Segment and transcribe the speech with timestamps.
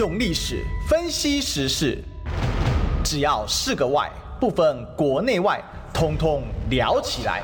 [0.00, 2.02] 用历史分析时事，
[3.04, 7.42] 只要是个“外”，不分国内外，通通聊起来。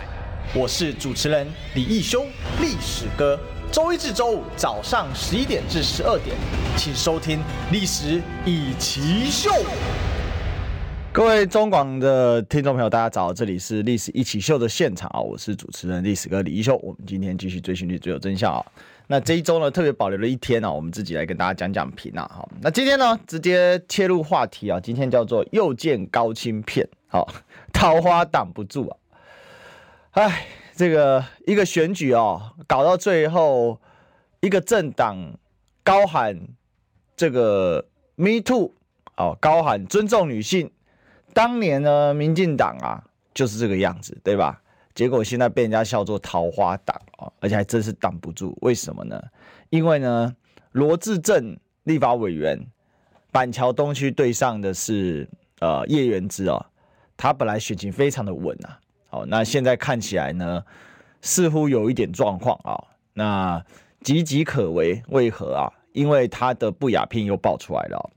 [0.55, 2.25] 我是主持人李义修，
[2.59, 3.39] 历史哥。
[3.71, 6.35] 周一至周五早上十一点至十二点，
[6.79, 7.41] 请收听
[7.71, 9.51] 《历史一起秀》。
[11.13, 16.75] 各位中广的听众朋友，大家早，这里是《历史一起秀》的现场啊，我是主持人历史哥李义修。
[16.83, 18.65] 我们今天继续追寻历史，追求真相啊。
[19.09, 22.29] 那这一周呢，特别保留了一天呢、我们自己来跟大家讲讲评啊。
[22.35, 24.81] 好，那今天呢，直接切入话题啊。
[24.81, 27.29] 今天叫做又见高清片，好，
[27.73, 28.97] 桃花挡不住啊。
[30.11, 33.81] 哎，这个一个选举哦，搞到最后，
[34.41, 35.39] 一个政党
[35.85, 36.41] 高喊
[37.17, 37.87] 这个
[38.17, 38.73] “Me Too”
[39.17, 40.73] 哦，高喊尊重女性。
[41.33, 44.61] 当年呢，民进党啊，就是这个样子，对吧？
[44.97, 48.57] 结果现在被人家笑做桃花党啊，而且还真是挡不住。
[48.63, 49.23] 为什么呢？
[49.69, 50.35] 因为呢，
[50.73, 52.59] 罗志政立法委员
[53.31, 55.29] 板桥东区对上的是
[55.61, 56.65] 呃叶元之哦，
[57.15, 60.65] 他本来选情非常的稳啊，好，那现在看起来呢，
[61.21, 62.83] 似乎有一点状况啊，
[63.13, 63.63] 那
[64.03, 65.03] 岌岌可危。
[65.09, 65.71] 为何啊？
[65.93, 68.11] 因为他的不雅片又爆出来了。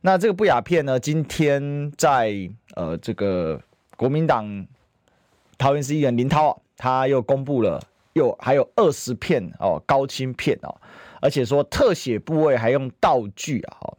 [0.00, 3.62] 那这个不雅片呢，今天在呃这个
[3.96, 4.66] 国民党。
[5.58, 10.74] 桃园市议员林涛，他又公布了，又还有二十片哦高清片哦，
[11.20, 13.98] 而且说特写部位还用道具啊，好，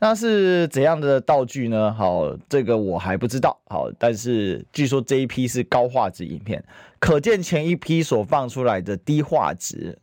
[0.00, 1.92] 那是怎样的道具呢？
[1.92, 6.62] 好，这个我还不知道，好，但是据说这一批是高画质影片，
[6.98, 9.98] 可见前一批所放出来的低画质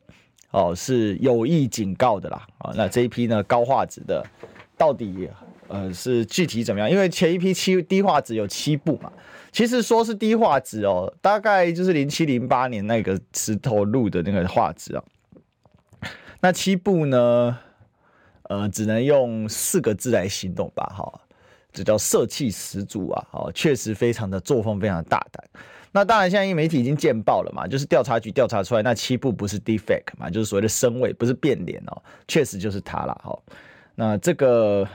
[0.52, 4.26] 哦是有意警告的啦，啊，那这一批呢高画质的
[4.76, 5.30] 到底
[5.68, 6.90] 呃是具体怎么样？
[6.90, 9.12] 因为前一批七低画质有七部嘛。
[9.56, 15.04] 其实说是低画质哦，大概就是零七零八年那个石头录的那个画质啊。
[16.42, 17.58] 那七部呢，
[18.50, 21.22] 呃，只能用四个字来形容吧，哈，
[21.72, 25.42] 这叫色气十足啊，哦，确实非常的作风非常的大胆。
[25.94, 33.40] 那当然，现在因媒体已经见报了嘛，就是调查局调查出来那七部不是 defect 嘛，就是所谓的深伪，不是变脸哦，确实就是他了，哈。
[33.96, 34.86] 那这个。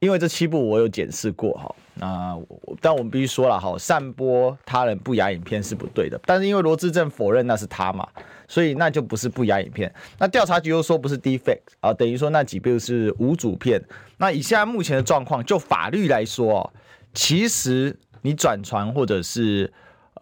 [0.00, 2.38] 因为这七部我有检视过哈，那
[2.80, 6.18] 但我们必须说了哈，散播他人不雅影片是不对的。
[6.24, 8.08] 但是因为罗志正否认那是他嘛，
[8.48, 9.92] 所以那就不是不雅影片。
[10.18, 13.82] 那调查局又说不是 defect 啊，等于说那几部是无主片。
[14.16, 16.72] 那以现在目前的状况，就法律来说，
[17.12, 19.70] 其实你转传或者是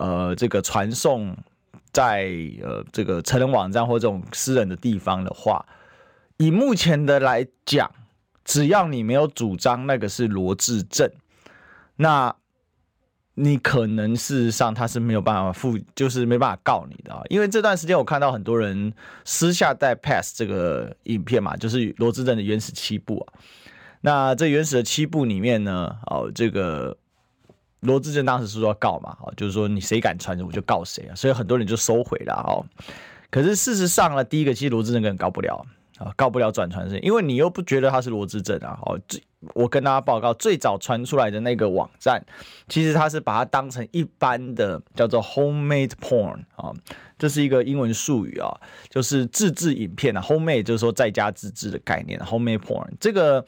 [0.01, 1.37] 呃这个传送
[1.93, 2.29] 在
[2.65, 5.65] 呃这个成人网站或这种私人的地方的话，
[6.37, 7.89] 以目前的来讲。
[8.49, 11.07] 只要你没有主张那个是罗志正，
[11.97, 12.35] 那
[13.35, 17.21] 你可能事实上他是没有办法付，就是没办法告你的啊。
[17.29, 18.91] 因为这段时间我看到很多人
[19.27, 23.39] 私下带 pass 这个影片嘛，就是罗志正的原始七部啊。
[24.01, 26.97] 那这原始的七部里面呢，哦，这个
[27.81, 32.65] 罗志正当时是说要告嘛，哦，就是说你谁敢传我就告谁啊，所以很多人就收回了哦。
[33.31, 35.67] 可是事实上呢，第一个其实罗志正根本告不了。
[35.99, 38.79] 啊，告不了转传是，因为你又不觉得他是罗志正啊。
[38.83, 39.23] 哦，最
[39.55, 42.25] 我跟大家报告，最早传出来的那个网站，
[42.69, 46.73] 其实他是把它当成一般的叫做 homemade porn 啊，
[47.19, 48.49] 这是一个英文术语啊，
[48.89, 50.21] 就是自制影片啊。
[50.21, 53.45] homemade 就是说在家自制的概念，homemade porn 这个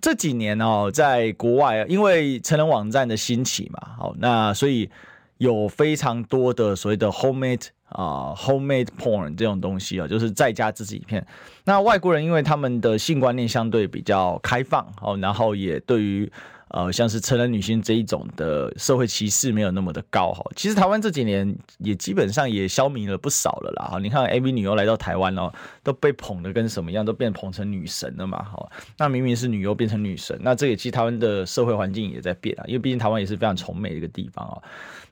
[0.00, 4.90] 这几年哦，在国外因为成人网站的兴起嘛，好，那所以
[5.38, 7.66] 有非常多的所谓的 homemade。
[7.90, 11.24] 啊、，homemade porn 这种东西啊，就是在家自己片。
[11.64, 16.30] 那外国人因为他们的性观念相对比较开放哦，然后也对于
[16.70, 20.44] 呃像是成人女性这一种的社会歧视没有那么的高哈。
[20.56, 23.88] 其实台湾这几年也基本上也消弭了不少了啦。
[23.92, 28.42] 哈，你看 AV 女优来到台湾哦，都被捧得跟什么样，都变捧成女神了嘛。
[28.42, 34.62] 哈，那明明是女优变成女神，那这也其实台湾的社会环境也在变啊，因为毕竟台湾也是非常崇美的一个地方啊。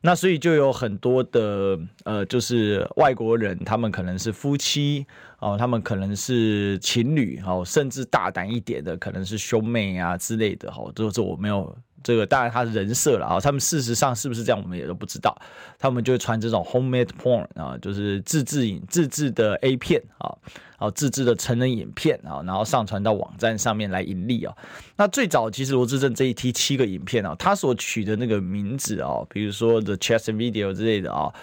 [0.00, 5.04] 那所以就有很多的呃，就是外国人，他们可能是夫妻
[5.38, 15.36] 哦，他们可能是情侣哦，甚至大胆一点的，可能是兄妹啊之类的哦，这这我没有这个，当然他是人设了啊，他们事实上是不是这样，我们也都不知道。
[15.78, 20.36] 他们就会传这种 homemade porn 啊，就是自制影、自制的 A 片啊。
[20.80, 24.54] 好，自制的成人影片啊，然后上传到网站上面来盈利啊。
[24.96, 31.34] 那最早其实罗志政这一批七个影片啊，他所取的那个名字啊，比如说 The Chess Video 之类的啊，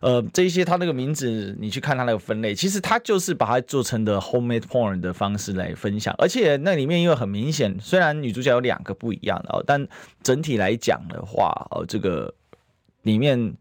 [0.00, 6.14] 呃，这一些他那个名字，你去看他那个分类，其实他就是把它做成的 homemade porn 的方式来分享。
[6.16, 9.86] 而且那里面因为很明显，虽然女主角有两个不一样的哦，但
[10.22, 12.32] 整体来讲的话，哦，这个
[13.02, 13.54] 里面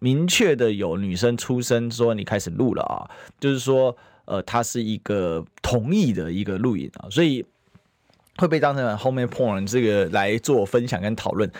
[0.00, 3.06] 明确的有女生出声说你开始录了啊，
[3.38, 3.96] 就是说。
[4.26, 7.44] 呃，它是一个同意的一个录影啊，所以
[8.36, 11.50] 会被当成 home porn 这个来做分享跟讨论，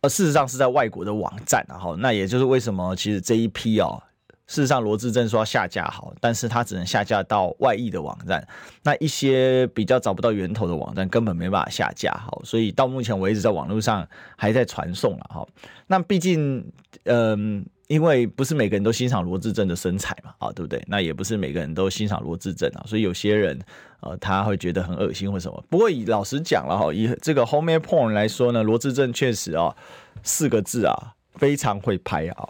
[0.00, 4.02] 而事实上是在外国的网站，然后那也就是为什么其实这一批哦。
[4.46, 8.42] 事实上，罗志正说要下架好，但是他只能下架到外溢的网站，
[8.82, 14.08] 那一些比较找不到源头的网站根本没办法下架好，所以到目前为止在网络上
[14.38, 15.46] 还在传送了哈。
[15.86, 16.64] 那毕竟，
[17.04, 20.82] 嗯、因为不是每个人都欣赏罗志正的身材嘛，啊，对不对？
[20.86, 23.58] 那也不是每个人都欣赏罗志正啊，所以有些人
[24.00, 25.64] 呃他会觉得很恶心或什么。
[25.68, 29.74] 不过以老实讲了哈，以这个 Home porn 来说呢，罗志正确实啊
[30.22, 30.94] 四个字啊
[31.34, 32.48] 非常会拍啊。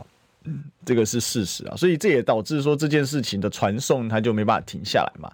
[0.86, 5.30] 这个是事实啊，所以这也导致说这件事情的传送它就没办法停下来嘛。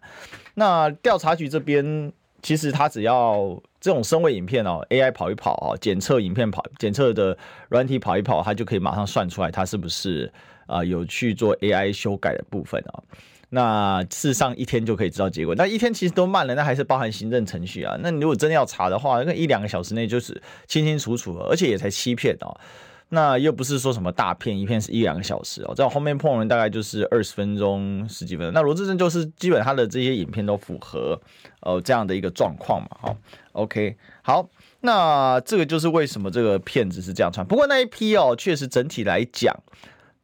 [0.55, 2.13] 那调查局这边
[2.45, 7.37] 其实它只要这种声位影片哦，AI 跑一跑啊，检测影片跑检测的
[7.71, 10.31] 软体跑一跑，它就可以马上算出来它是不是
[10.67, 13.03] 啊有去做 AI 修改的部分啊。
[13.49, 17.97] 那事实上一天就可以知道结果，那一天其实都慢了，那还是包含行政程序啊。
[18.01, 22.55] 那你如果真的要查的话，那一两个小时内就是清清楚楚，而且也才七片哦。
[23.15, 28.53] 那又不是说什么大片，一片是一两个小时哦，这样后面碰了大概就是二十分钟、十几分钟。
[28.53, 31.19] 那罗志正就是基本他的这些影片都符合
[31.61, 33.17] 呃这样的一个状况嘛，好
[33.53, 34.47] ，OK，好，
[34.81, 37.47] 那这个就是为什么这个片子是这样穿。
[37.47, 39.57] 不过那一批哦，确实整体来讲。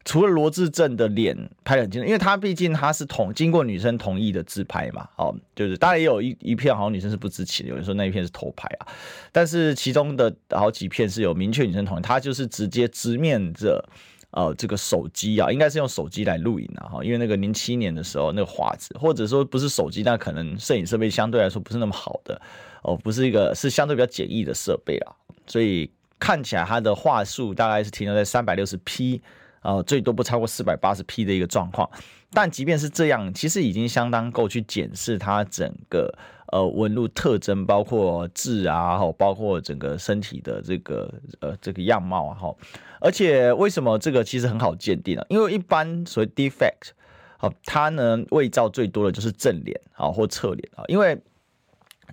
[0.02, 8.88] 除了罗志正的脸拍得很清楚，因为他毕竟他是同经过女生同意的自拍嘛，哦，就是当然也有一一片好像女生是不知情的，有人说那一片是偷拍啊，
[9.30, 13.84] 但是其中的好几片是有明确女生同意，他就是直接直面着
[14.30, 22.40] 呃这个手机啊，应该是用手机来录影啊，哈，因为那个零七年的时候那个画质，或者说不是手机，那可能摄影设备相对来说不是那么好的
[22.82, 25.12] 哦，不是一个是相对比较简易的设备啊，
[25.46, 29.20] 所以看起来它的话术大概是停留在三百六十 P。
[29.62, 31.88] 呃，最多不超过四百八十 P 的一个状况，
[32.32, 36.10] 但即便是这样，其实已经相当够去检视它整个
[36.50, 42.56] 呃纹路特征，包括痣啊，哈，包括整个身体的这个呃这个样貌啊，哈。
[43.00, 45.26] 而且为什么这个其实很好鉴定呢？
[45.28, 46.92] 因为一般所谓 defect，
[47.36, 51.20] 好，它呢伪造最多的就是正脸啊或侧脸啊，因为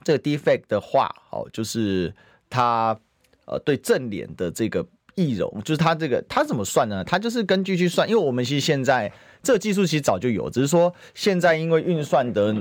[0.03, 2.13] 这个 defect 的话，好，就是
[2.49, 2.99] 它
[3.45, 4.85] 呃对正脸的这个。
[5.17, 7.03] 易容就是它这个，它怎么算呢？
[7.03, 9.11] 它就是根据去算，因为我们其实现在
[9.41, 12.55] 这个技术其实早就有，只是说现在因为运算的，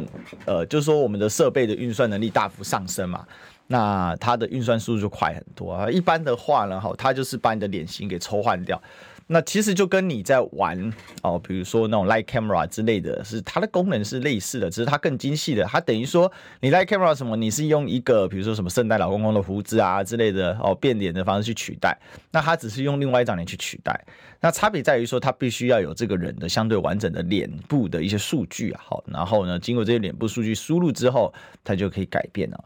[0.46, 3.26] 呃，就是说我们的设备的运算能力大幅上升嘛，
[3.66, 5.90] 那它的运算速度就快很多啊。
[5.90, 8.80] 一般的话呢，哈，它就是把你的脸型给抽换掉。
[9.28, 15.64] 那其实就跟你在玩哦，比如说那种 Light Camera 之类的是它的功能是类似的，只是它更精细的。
[15.64, 16.30] 它等于说
[16.60, 21.98] 你 Light Camera 什么，你是用一个比如说什么圣诞老公公的胡子啊之类的哦变脸的方式去取代，
[22.30, 24.00] 那它只是用另外一张脸去取代。
[24.40, 31.34] 那差别在于说它必须要有这个人的相对完整的脸部的一些数据啊，好，然后呢经过这些脸部数据输入之后，
[31.64, 32.64] 它就可以改变了。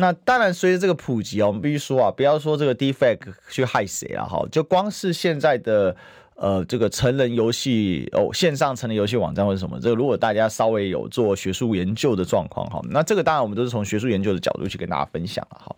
[0.00, 3.20] 那当然，随着这个普及啊，我们必须说啊，不要说这个 defect
[3.50, 5.94] 去害谁了哈，就光是现在的
[6.36, 15.76] 呃这个成人游戏哦，线上成人游戏网站或者什么，这个如果大家稍微有做学术研究的状况哈，那这个当然我们都是从学术研究的角度去跟大家分享了哈。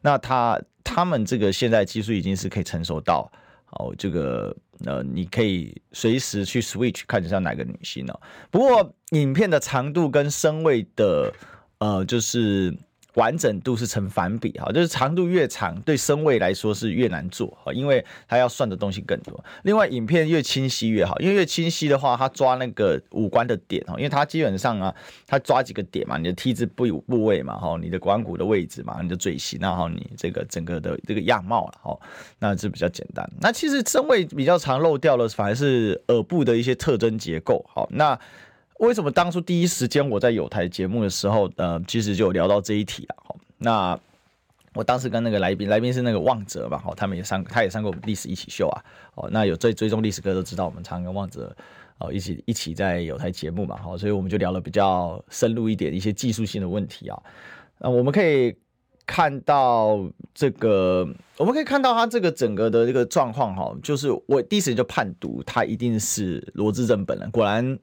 [0.00, 3.30] 那他他们这个现在技术已经是可以成熟到
[3.72, 4.56] 哦，这个
[4.86, 8.18] 呃，你可以随时去 switch 看一下哪个女星了。
[8.50, 11.30] 不过影片的长度跟声位的
[11.80, 12.74] 呃，就是。
[13.18, 19.44] 完整度是成反比哈，就是长度越长，对声位来说是越难做哈，因为它要算的东西更多。
[19.64, 24.94] 另外，影片越清晰越好，因为越清晰的话，它抓那个五官的点哈，因为它基本上啊，
[25.26, 31.98] 它抓几个点嘛，你的 T 字部部位嘛哈，你的关骨的位置嘛，你的嘴型，然后你这个整个的这个样貌了哈，
[32.38, 33.28] 那是比较简单。
[33.40, 37.64] 那其实声位比较常漏掉的，反而是耳部的一些特征结构。
[37.68, 38.16] 好，那。
[38.78, 43.14] 为什么当初第一时间我在有台节目的时候，呃，其实就聊到这一题啊。
[43.58, 43.98] 那
[44.74, 48.84] 我当时跟那个来宾，来宾是那个旺哲嘛，哈，他们也上，他也上过我们历史一起秀啊。
[49.16, 51.54] 哦，那有追追踪历史哥都知道，我们常跟旺哲
[51.98, 57.20] 哦一起一起在有台节目嘛，好，所以我们就聊了比较深入一点一些技术性的问题啊。
[57.78, 58.56] 那我们可以
[59.04, 59.98] 看到
[60.32, 67.76] 这个，我们可以看到他这个整个的这个状况哈，就是我第一时间就判读他一定是罗志正本人，果然。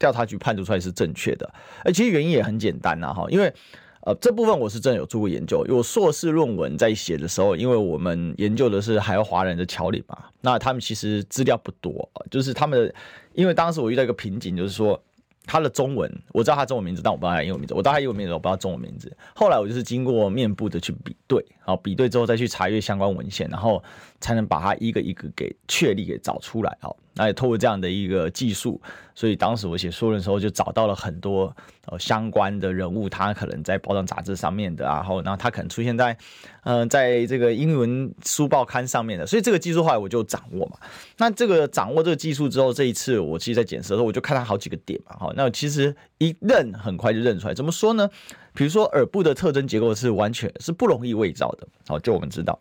[0.00, 1.48] 调查局判读出来是正确的，
[1.84, 3.52] 而其实原因也很简单呐，哈，因为
[4.00, 12.92] 呃这部分我是真的有做过研究，我硕士论文在写的时候，因为我们研究的是海外华人的侨领嘛，那他们其实资料不多，就是他们，
[13.34, 14.98] 因为当时我遇到一个瓶颈，就是说
[15.44, 23.82] 他的中文我知道他中文名字，但我不知道他英文名字，我知道他英文名字，我不知道中文名字，后来我就是经过面部的去比对，好比对之后再去查阅相关文献，然后
[24.20, 26.94] 才能把它一个一个给确立给找出来，哈。
[27.14, 28.80] 那也透过这样的一个技术，
[29.14, 31.54] 所以当时我写书的时候就找到了很多
[31.86, 36.16] 呃相关的人物，他可能在报章杂志上面的，然后然后他可能出现在
[36.62, 40.78] 嗯、在这个英文书报刊上面的，所以这个技术后来我就掌握嘛。
[41.18, 48.08] 那这个掌握这个技术之后，这一次我其实在检测的时候，我就看他好几个点嘛，好，那其实一认很快就认出来，怎么说呢？
[48.54, 52.58] 比如说耳部的特征结构是完全是不容易伪造的，好，就我们知道，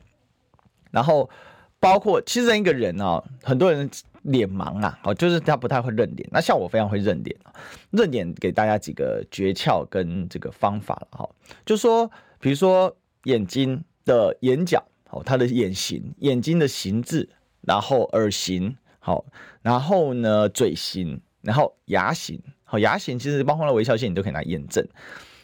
[0.92, 1.30] 然后。
[1.80, 3.90] 包括其实一个人啊，很多人
[4.24, 6.28] 脸盲啊，哦，就是他不太会认脸。
[6.32, 7.54] 那像我非常会认脸啊，
[7.92, 11.30] 认脸给大家几个诀窍跟这个方法了哈。
[11.66, 17.30] 就说，比如说眼睛的眼角，哦，他的眼型，眼睛的形制，
[17.62, 19.24] 然后耳型，好，
[19.62, 24.86] 然后呢嘴型，然后牙型，好，牙型其实包括了微笑线，你都可以来验证。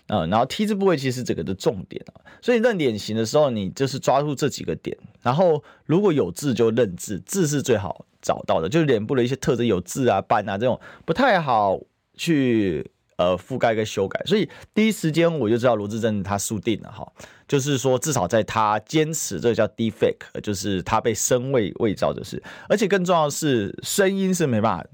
[0.08, 11.80] 嗯，然后 T 字部位其实整个的重点啊，所以认脸型的时候，你就是抓住这几个点，然后如果有痣就认痣，痣是最好找到的，就是脸部的一些特征有痣啊、斑啊这种不太好
[12.16, 17.12] 去呃覆盖跟修改，所以第一时间我就知道罗志正他输定了哈，
[17.48, 24.86] 就是说至少在他坚持这个叫 defake，就是他被声位伪造的事，而且更重要的是声音是没办法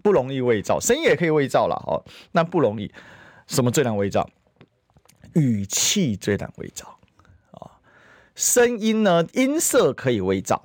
[0.00, 2.88] 不容易伪造，声音也可以伪造了哦，那不容易，
[3.48, 4.30] 什么最难伪造？
[5.34, 6.98] 语气最难伪造
[7.52, 7.78] 啊，
[8.34, 10.64] 声音呢，音色可以伪造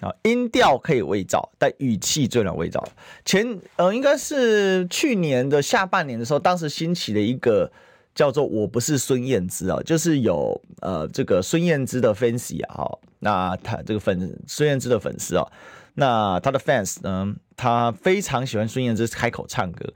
[0.00, 2.84] 啊，音调可以伪造，但语气最难伪造。
[3.24, 7.70] 前呃，应该是去年的下半年的时候，当时兴起了一个
[8.14, 15.46] 叫做“我不是孙燕姿”啊，就是有呃这个孙燕姿的 fans 啊，哈，那他这个粉孙燕姿的粉丝啊，
[15.94, 19.92] 那他的 fans 呢，他非常喜欢孙燕姿开口唱歌，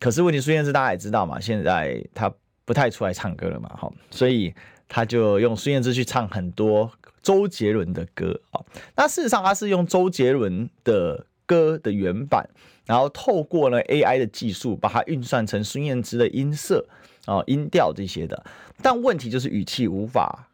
[0.00, 2.32] 可是问题孙燕姿大家也知道嘛，现在他。
[2.66, 4.52] 不太出来唱歌了嘛，哈，所以
[4.88, 6.90] 他就用孙燕姿去唱很多
[7.22, 8.60] 周杰伦的歌啊。
[8.96, 12.46] 那事实上他是用周杰伦的歌的原版，
[12.84, 16.84] 然后透过了 AI 的技术把它运算成孙燕姿的音色
[17.24, 18.44] 啊、音调这些的。
[18.82, 20.48] 但问题就是语气无法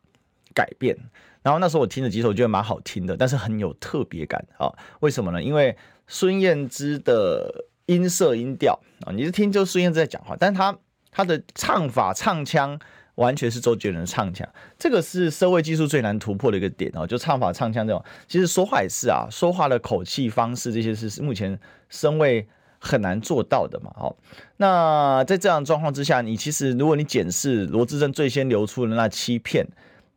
[0.54, 0.96] 改变。
[1.42, 4.70] 然后那时候我听了几首，觉得蛮好听的，但是很有特别感啊。
[5.00, 5.42] 为什么呢？
[5.42, 5.74] 因为
[6.06, 10.78] 孙燕姿的音色、音调啊，你是听就孙燕姿在讲话，但是他。
[11.12, 12.80] 他的唱法、唱腔
[13.16, 17.06] 完全是周杰伦的唱腔，这个是社会技术最难突破的一个点哦。
[17.06, 23.92] 就唱法、唱腔这种，其实说话也是啊，说话的口气方式这些是目前声位很难做到的嘛。
[23.96, 24.16] 哦，
[24.56, 29.66] 那在这样状况之下，你其实如果你检视罗志正最先流出的那七片，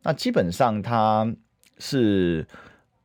[0.02, 1.30] 那基本上他
[1.78, 2.46] 是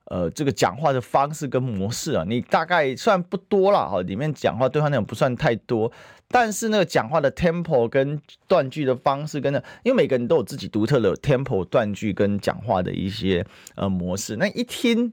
[0.06, 5.92] 呃这个讲话的方式跟模式啊，你大概算不多了哈，里面讲话对话内容不算太多。
[6.32, 13.46] 但是那个讲话的 tempo 跟断句的方式，跟那，因为每个人都有自己独特的 tempo 断句跟讲话的一些
[13.76, 15.12] 呃模式，那一听，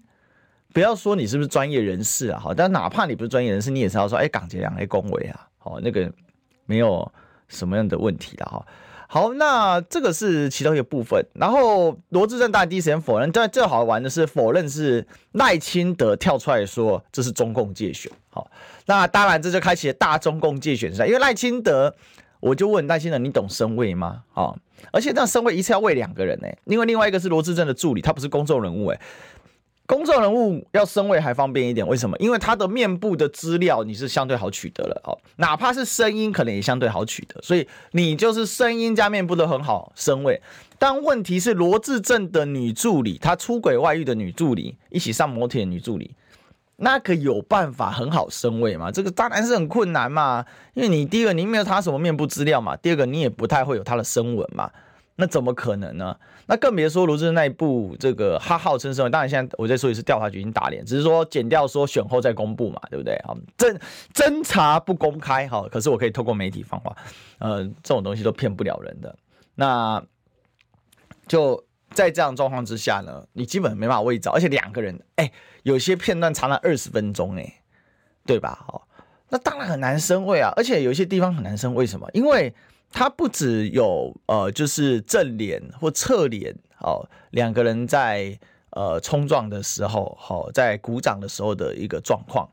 [0.72, 6.10] 不要说你是不是专业人士啊，好，但哪怕你不是专业人士，你也是要说，哎，港姐两哎恭维啊，好，那个
[6.66, 7.10] 没有
[7.48, 8.64] 什么样的问题的哈。
[9.10, 11.24] 好，那这个是其中一个部分。
[11.32, 18.12] 然后罗志正大第一时间否认，但最好玩的是否认是赖清德跳出来说这是中共介选。
[18.28, 18.50] 好，
[18.84, 21.06] 那当然这就开启了大中共介选赛。
[21.06, 21.94] 因为赖清德，
[22.38, 24.24] 我就问赖清德，你懂声位吗？
[24.30, 24.58] 好，
[24.92, 29.00] 而且那声位一次要喂两个人呢，因为另外一个是罗志正的助理，他不是公众人物哎。
[29.88, 32.14] 公众人物要升位还方便一点，为什么？
[32.18, 40.42] 因为他的面部的资料你是相对好取得了哦，哪怕是声音可能也相对好取得，所以你就是声音加面部都很好升位。
[40.78, 46.14] 但问题是罗志正的女助理，她出轨外遇的女助理，一起上摩天女助理，
[46.76, 48.90] 那个有办法很好升位吗？
[48.92, 54.70] 这个当然是很困难嘛，因为你第一个你没有她什么面部资料嘛，第二个你也不太会有她的声纹嘛。
[55.20, 56.16] 那怎么可能呢？
[56.46, 63.14] 那更别说卢智正那一部这个他号称声，当然现在我在说也是调查局已经打脸，只是说剪掉说选后再公布嘛，对不对？
[63.16, 63.76] 啊，侦
[64.14, 66.96] 侦查不公开哈，可是我可以透过媒体放话，
[67.40, 69.18] 呃，这种东西都骗不了人的。
[69.56, 70.00] 那
[71.26, 75.32] 就在这样状况之下呢，你基本没办法伪造，而且两个人，哎、
[75.64, 77.54] 有些片段长了二十分钟，哎，
[78.24, 78.64] 对吧？
[78.64, 78.86] 好，
[79.30, 82.08] 那当然很难声位啊，而且有些地方很难声，为什么？
[82.12, 82.54] 因为
[82.90, 88.36] 他不只有呃，就是正脸或侧脸，哦，两个人在
[88.70, 92.48] 呃冲撞的时候，好、哦，在鼓掌的时候的一个状况。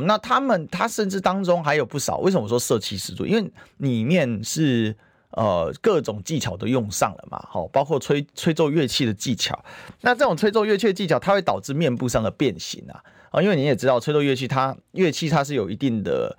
[0.00, 3.24] 那他们他甚至当中还有不少，为什么说色气十足？
[3.24, 4.94] 因为里面是
[5.30, 9.64] 呃各种技巧都用上了嘛，好、哦，包括吹吹奏乐器的技巧。
[10.02, 13.00] 那这种吹奏乐器的技巧，它会导致面部上的变形啊，
[13.30, 16.36] 啊、哦，因为你也知道，吹奏乐器它乐器它是有一定的。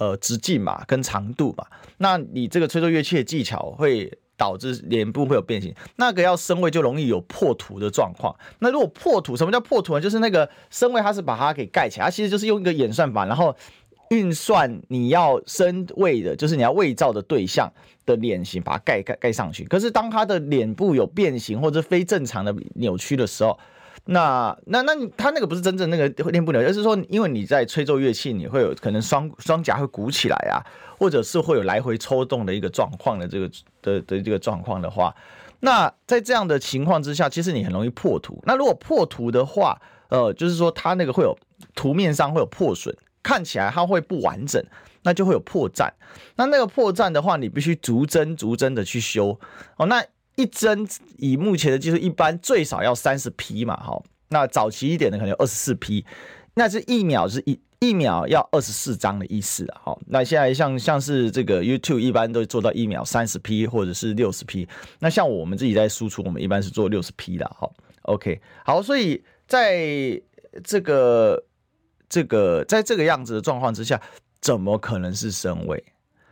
[0.00, 1.66] 呃，直径嘛，跟长度嘛，
[1.98, 5.74] 那你这个吹奏乐器的技巧会导致脸部会有变形。
[5.96, 8.34] 那个要升位就容易有破图的状况。
[8.60, 10.00] 那如果破图，什么叫破图呢？
[10.00, 13.54] 就是那个升位它是把它给盖起来，它其实就是用一个演算法，然后
[14.08, 17.70] 运算你要升位的，就是你要伪造的对象
[18.06, 19.64] 的脸型，把它盖盖盖上去。
[19.64, 23.58] 可是当它的脸部有变形或者非正常的扭曲的时候，
[24.12, 30.58] 那那那他那个不是真正那个练不了，而是说因为你在吹奏乐器，你会有可能双双颊会鼓起来啊，
[30.98, 33.48] 或者是会有来回抽动的一个状况的这个
[33.80, 35.14] 的的这个状况的话，
[35.60, 38.42] 那在这样的情况之下，其实你很容易破图。
[38.44, 41.38] 那如果破图的话，呃，就是说它那个会有
[41.76, 44.60] 图面上会有破损，看起来它会不完整，
[45.04, 45.88] 那就会有破绽。
[46.34, 49.38] 那那个破绽的话，你必须逐帧逐帧的去修
[49.76, 49.86] 哦。
[49.86, 50.04] 那
[50.40, 56.06] 一帧以目前的技术，一般最少要三十 P 嘛，哈，那早期一点的可能二十四 P，
[56.54, 64.66] 那是一秒是一一秒要二十四张的意思啊，好，那现在像像是这个 YouTube 一般都做到一秒三十 P 或者是六十 P，
[65.00, 67.70] 那像我们自己在输出，我们一般是做六十 P 的，好
[68.04, 70.18] ，OK，好，所以在
[70.64, 71.44] 这个
[72.08, 74.00] 这个在这个样子的状况之下，
[74.40, 75.84] 怎么可能是升位？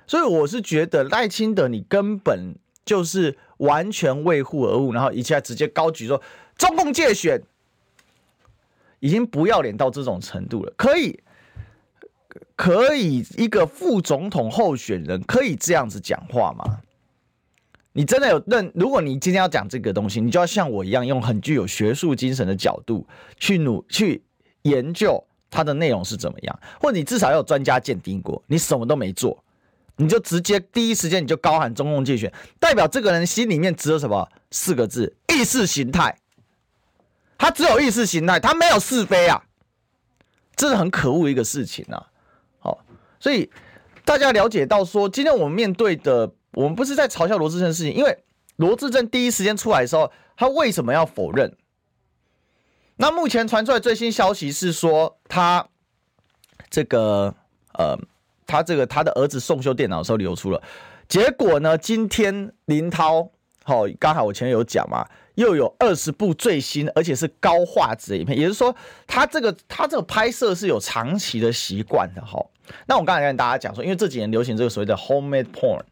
[0.06, 2.56] 所以我是觉得赖清德你根本。
[2.88, 6.20] 就是完全为护而护，然后一下直接高举说
[6.56, 7.38] 中共介选，
[9.00, 10.72] 已经不要脸到这种程度了。
[10.74, 11.20] 可以，
[12.56, 16.80] 可以一个副总统候选人可以这样子讲话吗？
[17.92, 18.72] 你真的有认？
[18.74, 23.06] 如果你今天要讲这个东西，你就要像我一样，用很具有学术精神的角度
[23.38, 24.22] 去努去
[24.62, 29.36] 研究它的内容是怎么样，或你至少要有专家鉴定过，你什么都没做。
[30.00, 36.16] 你就直接第一时间你就高喊中共竞选，代表这个人心里面只有什么四个字：意识形态。
[37.36, 39.42] 他只有意识形态，他没有是非啊，
[40.54, 42.06] 这是很可恶一个事情啊。
[42.60, 42.78] 好，
[43.18, 43.50] 所以
[44.04, 48.24] 大家了解到说，今天我们面对的，我们不是在嘲笑罗志正的事情，因为
[48.54, 51.56] 罗志正第一时间出来的时候，他为什么要否认？
[52.96, 55.68] 那目前传出来最新消息是说，他
[56.70, 57.34] 这个
[57.72, 57.98] 呃。
[58.48, 60.60] 他这个他的儿子送修电脑的时候流出了，
[61.06, 63.30] 结果呢，今天林涛，
[63.62, 68.74] 好，刚好我前面有讲嘛，又有二十部最新而且是高画质的影片，也就是说，
[69.06, 72.42] 他这个他这个拍摄是有长期的习惯的哈。
[72.86, 75.82] 那我刚才跟大家讲说，因为这几年流行这个所谓的 homemade porn，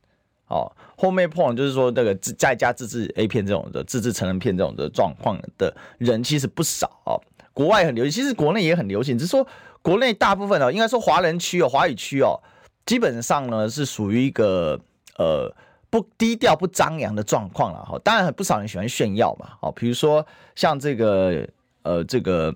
[0.49, 7.21] 哦，homemade porn 就是说那个自在家自制 A 片这种的自制成人片这种的状况的人其实不少哦，
[7.53, 9.47] 国外很流行，其实国内也很流行，只是说。
[9.87, 12.43] 国内大部分哦，应该说华人区哦，华语区哦，
[12.85, 14.77] 基本上呢是属于一个
[15.17, 15.49] 呃
[15.89, 17.97] 不低调、不张扬的状况了哈。
[18.03, 21.49] 当然，不少人喜欢炫耀嘛，哦，比如说像这个
[21.85, 22.53] 呃这个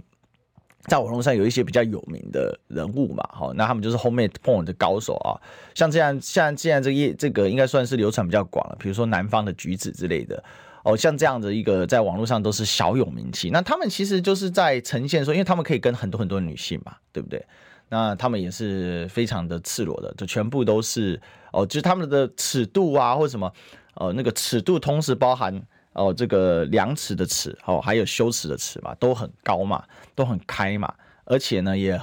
[0.89, 5.39] 在网络上有一些比较有名的人物嘛，好，那他们就是 homemade porn 的高手啊。
[5.73, 10.43] 像这样，像现在这个这个应该算是流传比较广了，比如说南方的橘子之类的。
[10.83, 17.45] 哦，像这样的一个在网络上都是小有名气，那他们其实就是在呈现说，因为他们可以跟很多很多女性嘛，对不对？
[17.91, 21.21] 那他们也是非常的赤裸的，就全部都是
[21.53, 23.53] 哦，就是他们的尺度啊，或者什么，
[23.95, 25.61] 呃，那个尺度同时包含
[25.93, 32.01] 哦，这个量尺的尺哦，还有羞耻的尺嘛，都很高嘛，都很开嘛，而且呢，也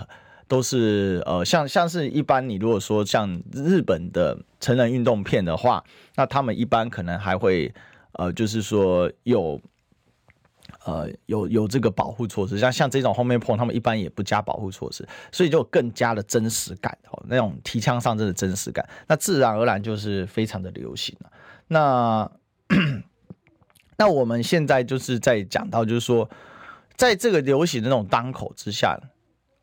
[0.48, 5.84] 都是呃，像像是一般你如果说像日本的成人运动片的话，
[6.16, 7.74] 那他们一般可能还会。
[8.18, 9.62] 呃，就是说有，
[10.86, 21.32] 呃，有有这个保护措施，像像这种后面碰他们一般也不加保护措施，所以就更加的真实感哦，那种提枪上阵的真实感，那自然而然就是非常的流行了。
[21.68, 22.32] 那
[23.98, 26.28] 那我们现在就是在讲到，就是说，
[26.96, 29.00] 在这个流行的那种当口之下，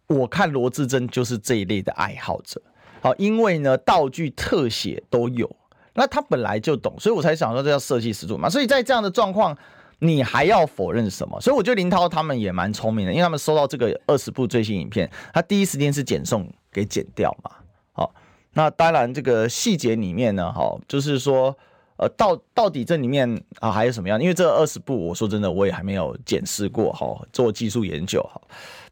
[0.07, 2.63] 我看罗志珍就是这一类的爱好者，
[3.01, 5.57] 好，因为呢，道具特写都有。
[5.95, 8.51] 那他本来就懂，所以我才想说这叫设计十足嘛。
[8.51, 9.57] 所以在这样的状况，
[10.01, 11.41] 你还要否认什么？
[11.41, 17.51] 所以我觉得林涛他们也蛮聪明的，因为他们收到这个二十部最新影片，他第一时间是剪送给剪掉嘛。
[17.93, 18.13] 好，
[18.55, 21.57] 那当然这个细节里面呢，哈，就是说，
[21.97, 24.21] 呃，到到底这里面啊还有什么样？
[24.21, 28.41] 因为这二十部，我说真的，我也还没有检视过，哈，做技术研究，哈。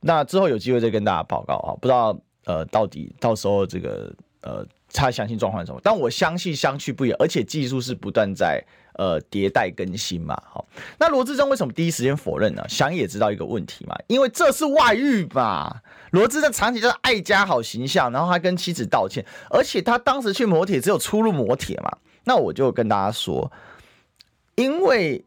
[0.00, 4.64] 那之后有机会再跟大家报告啊，不知道呃到底到时候这个呃。
[4.92, 5.80] 他相信状况是什么？
[5.82, 8.62] 但我相信相去不远，而且技术是不断在
[8.94, 10.40] 呃迭代更新嘛。
[10.44, 10.66] 好，
[10.98, 12.64] 那罗志忠为什么第一时间否认呢？
[12.68, 15.80] 想也知道一个问题嘛，因为这是外遇嘛。
[16.12, 21.90] 罗致政长期就是爱家好形象，然后他跟妻子道歉，而且他当时去摩铁只有出入摩铁嘛。
[22.24, 23.50] 那我就跟大家说，
[24.56, 25.24] 因为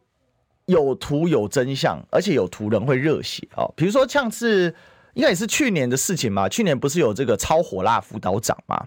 [0.66, 3.72] 有图有真相，而且有图人会热血哦。
[3.76, 4.72] 比如说像是
[5.14, 8.86] 应该也是去年的事情嘛，去年不是有这个超火辣辅导长嘛？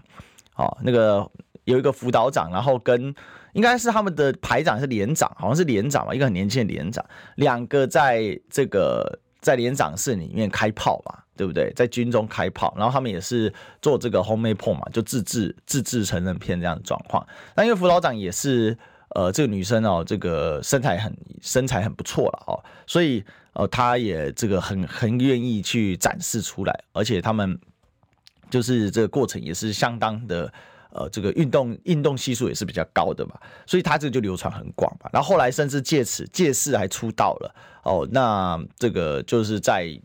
[0.60, 1.28] 哦，那个
[1.64, 3.14] 有一个辅导长，然后跟
[3.54, 7.04] 应该是他们的排长是连长，好像是连长吧，一个很年轻的连长，
[7.36, 11.72] 两个在这个在连长室里面开炮嘛，对不对？
[11.74, 17.26] 在军中开炮，然后他们也是做这个 homemade p o 嘛，就自制自制成人片这样的状况。
[17.56, 18.76] 那因为辅导长也是
[19.16, 22.54] 呃这个女生哦，这个身材很身材很不错了哦，
[22.86, 27.58] 所以呃她也这个很很愿意去展示出来，而且他们
[28.50, 30.52] 就是这个过程也是相当的。
[30.92, 35.08] 呃，这个运动运动系数也是比较高的嘛，所以他这个就流传很广嘛。
[35.12, 38.08] 然后后来甚至借此借势还出道了哦。
[38.10, 39.96] 那这个就是在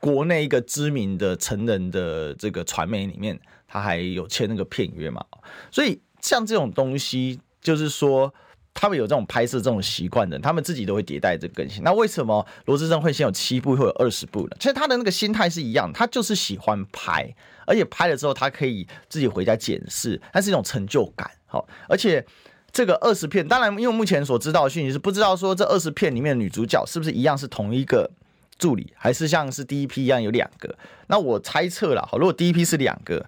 [0.00, 5.22] 国内一个知名的成人的这个传媒里面，他还有签那个片约嘛。
[5.70, 8.32] 所以像这种东西，就是说。
[8.74, 11.82] 他们有这种拍摄这种习惯的，他们自己都会迭代这个更新。
[11.84, 14.56] 那为什么罗志正会先有七部，会有二十部呢？
[14.58, 17.32] 其实他的那个心态是一样，他就是喜欢拍，
[17.66, 21.30] 而且拍了之后他可以自己回家检视，那是一种成就感。
[21.46, 22.24] 好，而且
[22.72, 28.10] 这个二十片，当然因为目前所知道的讯息是不知道说这二十片里面的女主角是不是一样是同一个
[28.58, 30.74] 助理，还是像是第一批一样有两个。
[31.08, 33.24] 那我猜测了，好，如果第一批是两个，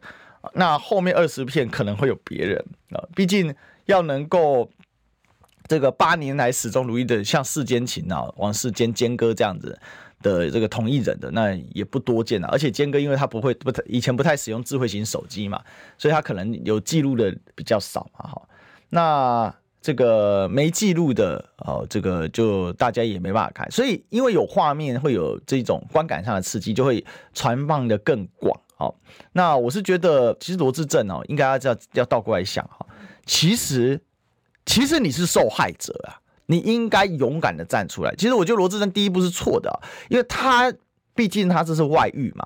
[0.54, 3.54] 那后面二十片可能会有别人啊，毕竟
[3.84, 4.68] 要能够。
[5.66, 9.78] 这个八年来始终如一的，像世间情啊，王世坚坚哥这样子
[10.20, 12.46] 的这个同一人的，那也不多见了。
[12.48, 15.62] 而且坚哥因为他不会不太以前不太使用智慧型手机嘛，
[15.96, 18.28] 所以他可能有记录的比较少嘛。
[18.28, 18.42] 哈，
[18.90, 23.70] 那这个没记录的哦，这个就大家也没办法看。
[23.70, 28.60] 所以因为有画面，会有这种观感上的刺激，就会传放的更广。
[28.76, 28.94] 好，
[29.32, 32.86] 那我是觉得，其实罗志正哦，应该要要要倒过来想哈，
[33.24, 33.98] 其实。
[34.66, 38.14] 其实你是受害者啊，你应该勇敢的站出来。
[38.16, 40.72] 其实我觉得罗志正第一步是错的，因为他
[41.14, 42.44] 毕竟他这是外遇嘛，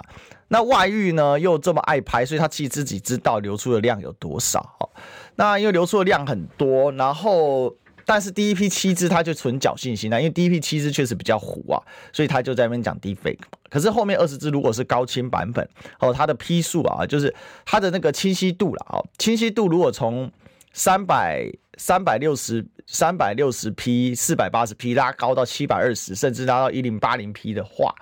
[0.48, 4.90] 那外遇呢又这么爱拍，所以他其实自己知道流出的量有多少。
[5.36, 11.80] 那因为流出的量很多，然后但是第一批七支他就存侥幸心态，因为第一批七支确实比较糊啊，
[12.12, 13.38] 所以他就在那边讲 defake。
[13.70, 15.68] 可是后面二十支如果是高清版本
[16.00, 20.32] 哦，它的批数啊，就是它的那个清晰度了啊，清晰度如果从
[20.72, 27.94] 三百三百六十三百六十 P 四百八十 P 拉高到七百二十，甚至拉到一零八零 P 的话，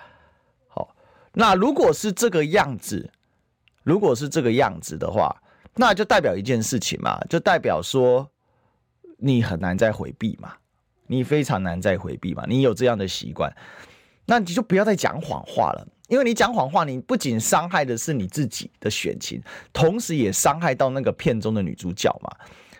[0.67, 0.93] 好，
[1.31, 3.09] 那如果是这个样子，
[3.83, 5.33] 如果是这个样子的话，
[5.75, 8.27] 那就代表一件事情嘛，就代表说
[9.17, 10.53] 你很难再回避嘛，
[11.05, 13.55] 你非常难再回避嘛，你有这样的习惯，
[14.25, 15.87] 那你就不要再讲谎话了。
[16.07, 22.35] 因为你讲谎话，你不仅伤害的是你自己的选情，同时也伤害到那个片中的女主角嘛。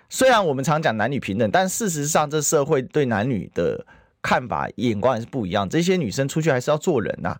[0.09, 3.85] 虽然我们常讲男女平等，但事实上这社会对男女的
[4.21, 5.67] 看法眼光还是不一样。
[5.67, 7.37] 这些女生出去还是要做人呐，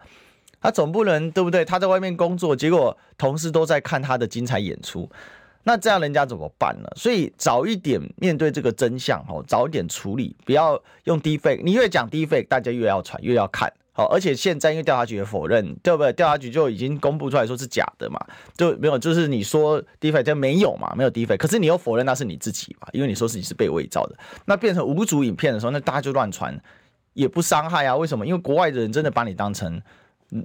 [0.59, 1.63] 她总不能对不对？
[1.63, 5.09] 她在外面工作，结果同事都在看她的精彩演出，
[5.63, 6.89] 那这样人家怎么办呢？
[6.95, 11.61] 所以早一点面对这个真相哦，早一点处理，不要用 deepfake。
[11.63, 13.71] 你越讲 deepfake，大家越要传，越要看。
[13.97, 16.13] 好，而且现在因为调查局也否认，对不对？
[16.13, 18.23] 调查局就已经公布出来说是假的嘛，
[18.55, 26.55] 就没有，就是你说 deepfake 就没有嘛，没有 D V D，可是你又否认那是你自己嘛，因为你说自己是被伪造的，那变成无主影片的时候，那大家就乱传，
[27.13, 27.95] 也不伤害啊？
[27.95, 28.23] 为什么？
[28.23, 29.81] 因为国外的人真的把你当成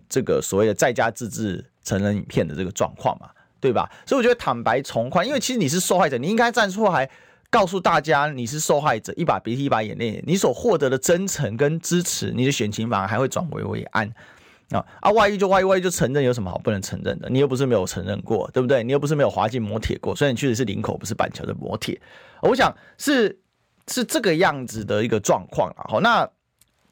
[0.08, 3.28] 这个所谓的在家自制成人影片的这个状况嘛，
[3.60, 3.86] 对吧？
[4.06, 7.10] 所以我觉得坦白从宽，因为其实你是受害者，你应该站出来。
[7.52, 14.10] 告诉大家你是受害者，一把鼻涕一把眼泪，你所获得的真诚跟支持，你的选情反而还会转危为安
[14.70, 15.10] 啊啊！
[15.10, 17.28] 外遇就外遇，外遇就承认，有什么好不能承认的？
[17.28, 18.82] 你又不是没有承认过，对不对？
[18.82, 22.00] 你又不是没有滑进磨铁过，虽然你确实是林口，不是板桥的磨铁。
[22.40, 23.38] 我想是
[23.86, 25.84] 是这个样子的一个状况啊。
[25.90, 26.26] 好，那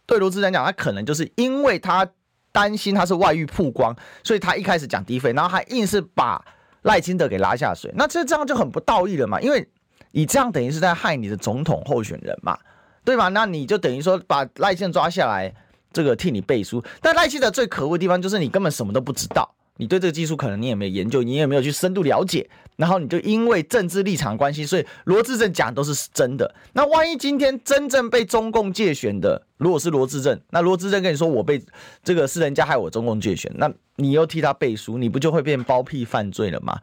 [0.04, 2.06] 对罗智正讲，他可能就是因为他
[2.52, 6.44] 担心他是外遇曝光，所以他一开始讲低费，然后还硬是把
[6.82, 9.66] 赖清德给拉下水，那这这样就很不道义了嘛，因为。
[10.12, 12.58] 你这样等于是在害你的总统候选人嘛，
[13.04, 13.28] 对吧？
[13.28, 15.54] 那你就等于说把赖清抓下来，
[15.92, 16.82] 这个替你背书。
[17.00, 26.54] 但赖清德最可恶的地方就是你根本什么都不知道，你对这个技术可能你也没有研究，你也没有去深度了解，然后你就因为政治立场关系，所以罗志正讲都是真的。
[26.72, 31.62] 那万一今天真正被中共介选的，如果是罗志正，那罗志正跟你说我被
[32.02, 36.78] 这个是人家害我中共介选，那你又替他背书，你不就会变包庇犯罪了吗？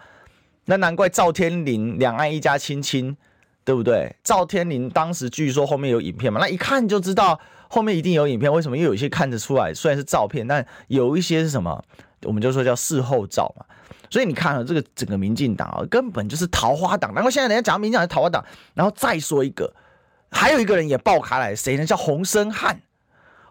[0.70, 3.16] 那难怪赵天麟两岸一家亲亲，
[3.64, 4.16] 对不对？
[4.22, 8.52] 赵天麟当时据说后面有影片嘛，那一看就知道后面一定有影片。
[8.52, 8.78] 为什么？
[8.78, 11.84] 因为有一些看得出来，虽然是照片，但有一些是什么？
[12.24, 13.66] 我们就说叫事后照嘛。
[14.10, 17.14] 所以你看了这个整个民进党啊，根本就是桃花党。
[17.14, 19.74] 然后现在人家讲民进党是桃花党，然后再说一个，
[20.32, 21.86] 还有一个人也爆开来，谁呢？
[21.86, 22.82] 叫洪申翰。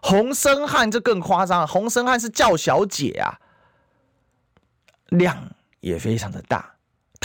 [0.03, 3.39] 洪申翰这更夸张，洪申翰是叫小姐啊，
[5.09, 6.76] 量也非常的大。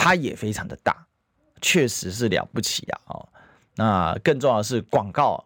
[0.03, 1.07] 它也非常的大，
[1.61, 2.99] 确实是了不起啊！
[3.07, 3.29] 哦，
[3.77, 5.45] 那更重要的是广告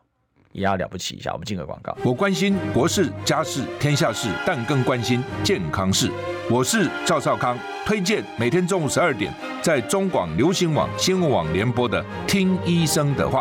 [0.53, 1.31] 也要了不起一下。
[1.31, 1.95] 我们进个广告。
[2.03, 6.11] 我关心国事、家事、天下事，但更关心健康事。
[6.51, 13.41] 我是赵少康，推荐每天中午十二点在中广流行网、新闻网联播的《听医生的话》。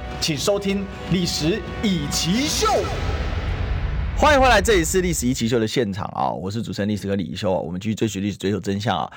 [0.21, 0.81] 请收听
[1.11, 2.67] 《历史与奇秀》，
[4.15, 6.29] 欢迎回来，这里是《历史与奇秀》的现场啊！
[6.29, 9.11] 我是主持人历史哥李一修，我们继续追寻历史，追求真相啊！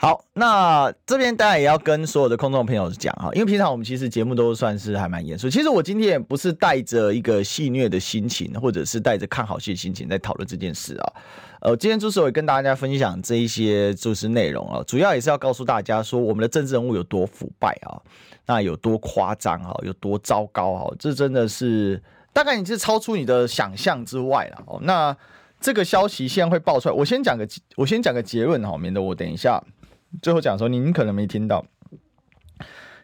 [0.00, 5.50] 好，那这边当然也要跟所有的观众朋友讲啊，因为平常我们其实节目都算是还蛮严肃。
[5.50, 11.12] 其实我今天也不是带着一个戏谑的心情，或者是带着看好戏的心情在讨论这件事啊。
[11.62, 17.98] 呃，今天就是我跟大家分享这一些就是内容啊，主要也是要告诉大家说，我们的政治人物有多腐败啊。
[18.46, 22.00] 那有多夸张哈，有多糟糕哈，这真的是
[22.32, 24.78] 大概你是超出你的想象之外了哦。
[24.80, 25.14] 那
[25.60, 29.60] 这个消息现在会爆出来，我先讲个我先讲个结论哈，免得我等一下
[30.22, 31.64] 最后讲说您可能没听到。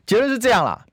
[0.06, 0.84] 结论是这样啦，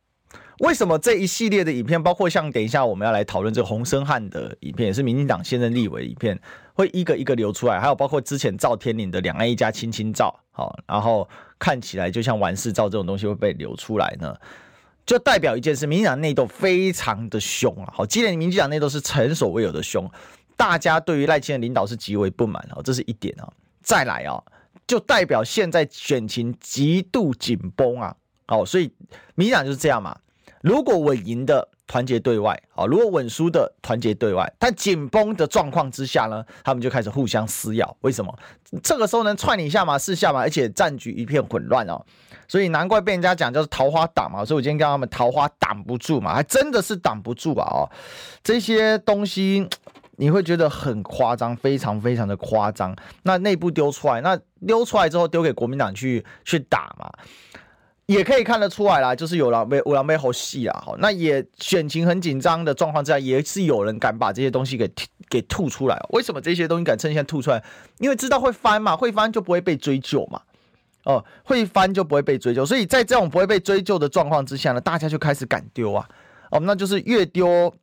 [0.60, 6.39] 为什么这一系列的影片，包括像等一下我们要来讨论这个洪申翰的影片，也是民进党现任立委的影片，
[6.74, 11.28] 会一个一个流出来，还有包括之前赵天麟的两岸一家亲亲照，好，然后。
[11.62, 14.36] 看起来就像完事照这种东西会被流出来呢，
[15.06, 17.93] 就代表一件事：民进党内斗非常的凶啊！
[17.95, 20.10] 好，今年民进党内斗是前所未有的凶，
[20.58, 23.47] 大家对于赖清德领导是极为不满啊，这是一点啊。
[23.84, 24.41] 再来啊，
[24.91, 28.13] 就代表现在选情极度紧绷啊！
[28.45, 28.91] 好，所以
[29.36, 30.17] 民进党就是这样嘛。
[30.62, 31.69] 如果稳赢的。
[31.88, 37.97] 团结对外，好，如果稳输的团结对外，但紧绷的状况之下呢，他们就开始互相撕咬。
[37.99, 38.34] 为什么？
[38.82, 42.01] 这个时候能踹你一下嘛，四下嘛，而且战局一片混乱哦，
[42.47, 44.45] 所以难怪被人家讲叫做桃花挡嘛。
[44.45, 47.67] 所以我今天跟他们桃花挡不住嘛，还真的是挡不住啊！
[47.69, 47.91] 哦，
[48.41, 49.67] 这些东西
[50.17, 52.95] 你会觉得很夸张，非常非常的夸张。
[53.24, 57.12] 那内部丢出来，那丢出来之后丢给国民党去去打嘛。
[58.08, 64.91] 也可以看得出来啦，就是有狼狈有狼狈猴戏啊，好，那也选情很紧张的状况之下，也是有人敢把这些东西给
[65.30, 65.97] 给吐出来。
[66.10, 67.63] 为什么这些东西敢趁现在吐出来？
[68.00, 70.41] 因为知道会翻嘛，会翻就不会被追究嘛。
[71.06, 76.06] 哦，会翻就不会被追究，所以在这种不会被追究的状况之下呢，大家就开始敢丢啊。
[76.50, 77.74] 哦，那就是越丢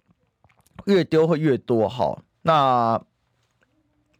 [0.86, 2.22] 越丢会越多哈。
[2.42, 3.00] 那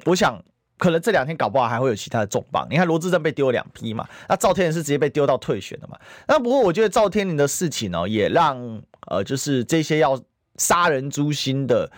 [0.04, 0.42] 我想。
[0.80, 2.64] 可能这两天搞不好还会有其他的重磅。
[2.70, 5.98] 你看罗志正被丢了两批嘛，那赵天麟是直接被丢到退选的嘛。
[6.28, 10.16] 那不过我觉得赵天麟的事情呢、也让呃就是这些要
[10.54, 11.90] 杀人诛心的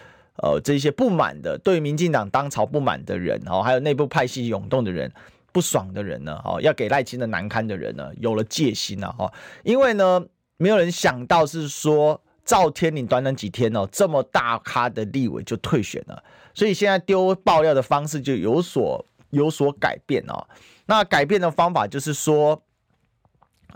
[0.42, 5.12] 呃这些不满的，对民进党当朝不满的人哦、还有内部派系涌动的人，
[5.53, 9.31] 不爽的人呢，哦、要给赖清德难堪的人呢，有了戒心了哈。
[9.62, 10.25] 因为呢，
[10.57, 12.18] 没有人想到是说
[12.51, 16.21] 赵天麟短短几天哦、这么大咖的立委就退选了。
[16.53, 20.49] 所以现在丢爆料的方式就有所有所改变哦。
[20.87, 22.61] 那改变的方法就是说，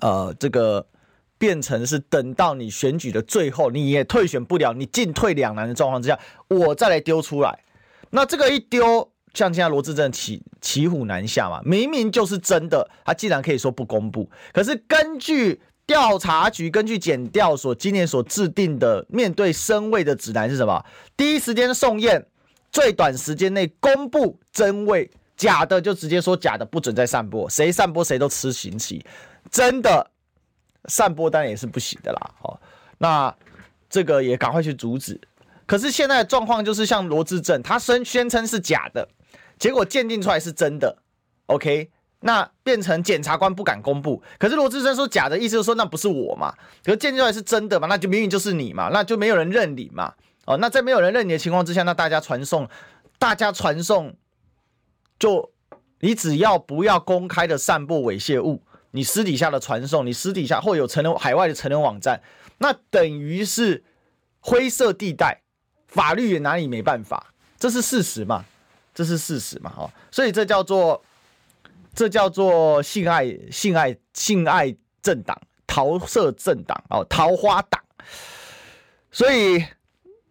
[0.00, 0.84] 呃，这个
[1.38, 7.60] 变成是等到你选举的最后，你也退选不了，你进退两难的状况之下，我再来丢出来。
[8.10, 20.84] 那这个一丢，像现在罗志正骑骑虎难下嘛，明明就是真的，他既然可以说不公布，可是根据调查局、根据检调所今年所制定的面对声位的指南是什么？
[21.16, 22.26] 第一时间送验。
[22.72, 29.06] 最短时间内公布真伪，假的就直接说假的，不准再散播，谁散播谁都吃刑期。
[29.48, 30.10] 真的
[30.86, 32.30] 散播当然也是不行的啦。
[32.42, 32.58] 哦，
[32.98, 33.32] 那
[33.88, 35.20] 这个也赶快去阻止。
[35.66, 39.08] 可是现在的状况就是像罗志政，他宣宣称是假的，
[39.56, 40.98] 结果鉴定出来是真的。
[41.46, 41.88] OK，
[42.26, 44.22] 那变成检察官不敢公布。
[44.38, 46.54] 可是罗致政说假的意思就是说那不是我嘛？
[46.82, 47.86] 可是鉴定出来是真的嘛？
[47.86, 48.88] 那就明明就是你嘛？
[48.92, 50.14] 那就没有人认你嘛？
[50.46, 52.66] 哦，那在没有人认你的情况之下，那大家传送，
[53.18, 54.16] 大家传送，
[55.18, 55.52] 就
[56.00, 62.22] 你只要不要公开的散布猥亵物，你私底下的传送，你私底下或有成人海外的成人网站，
[62.56, 63.84] 那等于是
[64.40, 65.42] 灰色地带，
[65.86, 68.46] 法律也拿你没办法，这是事实嘛？
[68.94, 69.72] 这是事实嘛？
[69.76, 71.02] 哦，所以这叫做
[71.94, 77.80] 这叫做性爱性爱性爱政党桃色政党哦，桃花党，
[79.10, 79.64] 所以。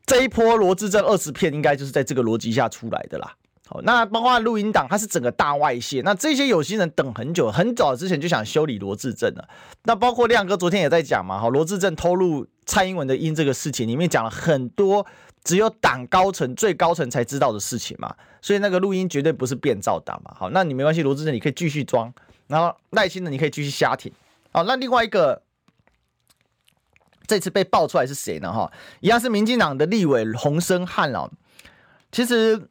[0.06, 3.34] 这一波罗致政二十片，应该就是在这个逻辑下出来的啦。
[3.66, 6.02] 好，那包括录音档，它是整个大外泄。
[6.02, 9.48] 那这些有心人等很久，很早之前就想修理罗智正了。
[9.84, 15.06] 那包括亮哥昨天也在讲嘛，哈，罗智正偷录蔡英文的音这个事情，里面讲了很多
[15.44, 18.16] 只有党高层最高层才知道的事情嘛。
[18.42, 20.36] 所以那个录音绝对不是变造党嘛。
[20.38, 22.14] 好，那你没关系，罗志正你可以继续装，
[22.48, 24.12] 然后耐心的你可以继续瞎听。
[24.52, 25.42] 好，那另外一个
[27.28, 28.52] 这次被爆出来是谁呢？
[28.52, 31.30] 哈，一样是民进党的立委洪申翰哦。
[32.12, 32.70] 其实。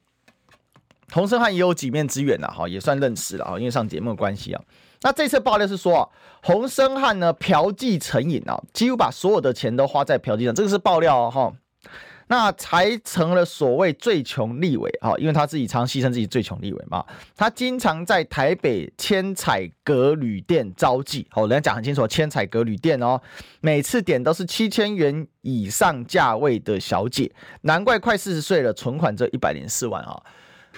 [1.15, 4.63] 洪申翰也有几面之缘了哈，也算认识了哈，因为上节目的关系啊。
[5.03, 6.11] 那这次爆料是说，
[6.43, 11.53] 洪申翰呢嫖妓成瘾啊，几乎把所有的钱都花在嫖妓上，这个是爆料哦哈。
[12.33, 17.05] 那才成了所谓最穷立委啊，因为他自己常牺牲自己最穷立委嘛。
[17.37, 23.21] 他经常在台北千彩阁旅店招妓，好，人家讲很清楚，千彩阁旅店哦，
[23.61, 30.19] 每次点都是七千元以上价位的小姐，难怪快四十岁了，存款只有一百零四万啊。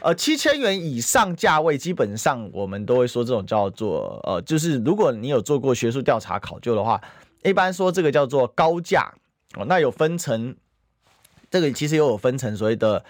[0.01, 7.01] 呃，七千元以上价位，基本上我们都会说这种叫做呃，就是如果你有做过学术调查考究的话，
[7.45, 9.15] 一般说这个叫做高价
[9.55, 9.65] 哦。
[9.69, 10.57] 那有分成，
[11.55, 13.05] 这个其实又有分成所谓的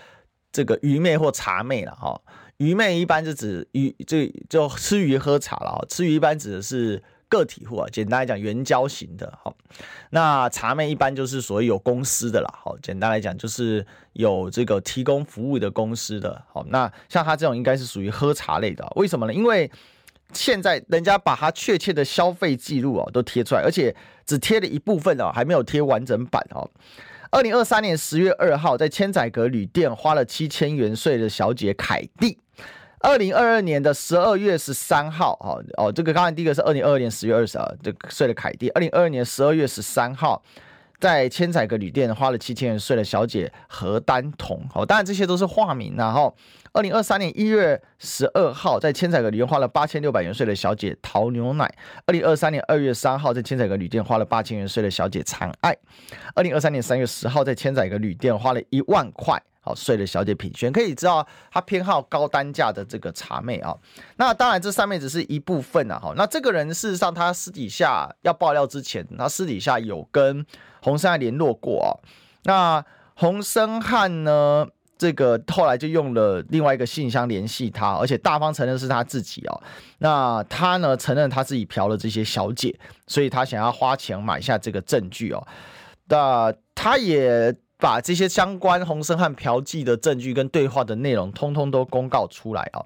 [0.52, 2.20] 这个鱼妹或茶妹了哈。
[2.58, 7.02] 鱼妹一般就指鱼，这就吃鱼喝茶了哈，吃鱼一般指的是。
[7.26, 9.56] 个体户啊，简单来讲，援交型的，好，
[10.10, 19.34] 那茶妹一般就是所谓有公司的啦，好，简单来讲就是有这个提供服务的公司的，好，那像他这种应该是属于喝茶类的，为什么呢？
[19.34, 19.68] 因为
[20.32, 26.70] 现在人家把他确切的消费记录啊都贴出来，而且只贴了一部分哦，还没有贴完整版哦。
[27.34, 32.38] 二零二三年十月二号，在千载阁旅店花了七千元税的小姐凯蒂。
[33.00, 38.70] 二零二二年的十二月十三号，哦哦，这个刚才第一个是二零二二年十月二十号，这个睡的凯蒂。
[38.70, 40.40] 二零二二年十二月十三号，
[40.98, 45.94] 在千载阁旅店花了七千元睡的小姐何丹彤，哦，当然这些都是化名。
[45.96, 46.34] 然后，
[46.72, 51.70] 二零二三年一月十二号，在千载阁旅店花了八千六百元睡的小姐陶牛奶。
[52.06, 55.76] 二零二三年二月三号，在千载阁旅店花了八千元睡的小姐残爱。
[56.34, 59.42] 二零二三年三月十号，在千载阁旅店花了一万块。
[59.64, 63.74] 好，睡了小姐品轩可以知道，他偏好高单价的这个茶妹啊。
[64.16, 65.98] 那当然，这上面只是一部分啊。
[65.98, 70.44] 哈，那这个人事实上，他私底下要爆料之前，他私底下有跟
[70.82, 71.88] 洪申翰联络过啊。
[72.42, 74.66] 那洪生汉呢，
[74.98, 79.62] 这个后来就用了另外一个信箱联系他，而且大方承认是他自己哦。
[80.00, 85.42] 那他呢，承认他自己嫖了这些小姐，所以他想要花钱买下这个证据哦。
[86.08, 87.56] 那他也。
[87.84, 92.80] 把这些相关洪申翰嫖妓的证据跟对话的内容，通通都公告出来啊！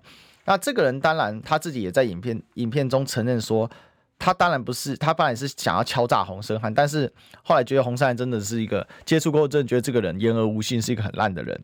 [0.44, 3.70] 那这个人当然他自己也在影片影片中承认说，
[4.18, 7.12] 他当然不是，他当然是想要敲诈洪申翰，但是
[7.44, 11.62] 后来觉得洪申翰真的是一个接触过后，真的觉得这个人言而无信，是一个很烂的人。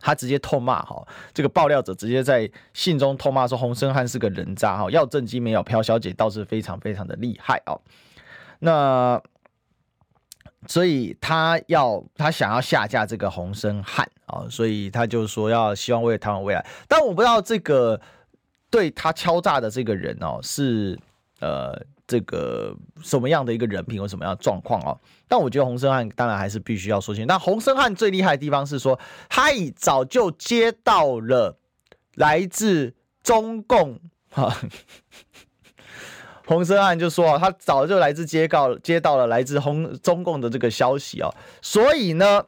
[0.00, 7.76] 他直接痛骂哈，这个爆料者直接在信中痛骂说洪申翰是个人渣哈，要正经没有，朴小姐倒是非常非常的厉害啊！
[8.60, 9.22] 那。
[10.66, 18.00] 所以他要他想要下架这个洪申翰啊，所以他就说要希望为了台湾未来，但我不知道这个
[18.70, 20.98] 对他敲诈的这个人哦是
[21.40, 27.28] 呃这个什么样的一个人品或什么样的状况哦，但我觉得洪生汉当然还是必须要说清楚。
[27.28, 28.98] 但洪生汉最厉害的地方是说，
[29.28, 31.58] 他已早就接到了
[32.14, 33.98] 来自中共
[34.30, 34.56] 哈。
[36.46, 42.44] 洪申翰就说他早就来自接告接到了来自红中共的这个消息哦，所以呢，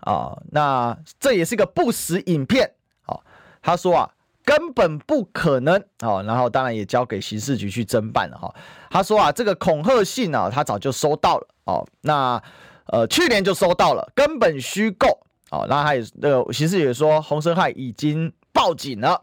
[0.00, 2.72] 啊，那这也是个不实影片。
[3.06, 3.20] 哦，
[3.62, 4.10] 他说啊，
[4.44, 5.82] 根本不可能。
[6.00, 8.54] 哦，然后当然也交给刑事局去侦办了哈。
[8.90, 11.48] 他说啊，这个恐吓信啊，他早就收到了。
[11.64, 12.42] 哦，那
[12.86, 15.06] 呃，去年就收到了，根本虚构。
[15.50, 19.22] 哦，那他也那个刑事也说，洪申翰已经报警了。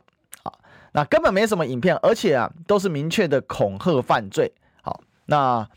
[0.97, 4.51] 那根本没什么影片，而且啊，都是明确的恐吓犯罪。
[4.81, 5.69] 好，那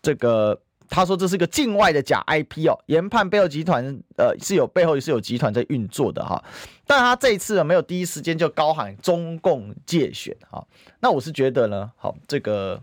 [0.00, 0.56] 这个
[0.88, 3.84] 他说这是个境外的假 IP 哦，研判背后集团
[4.16, 6.40] 呃是有背后也是有集团在运作的哈。
[6.86, 10.64] 但他这一次呢没有第一时间就高喊中共介选哈。
[11.00, 12.80] 那我是觉得呢，好，这个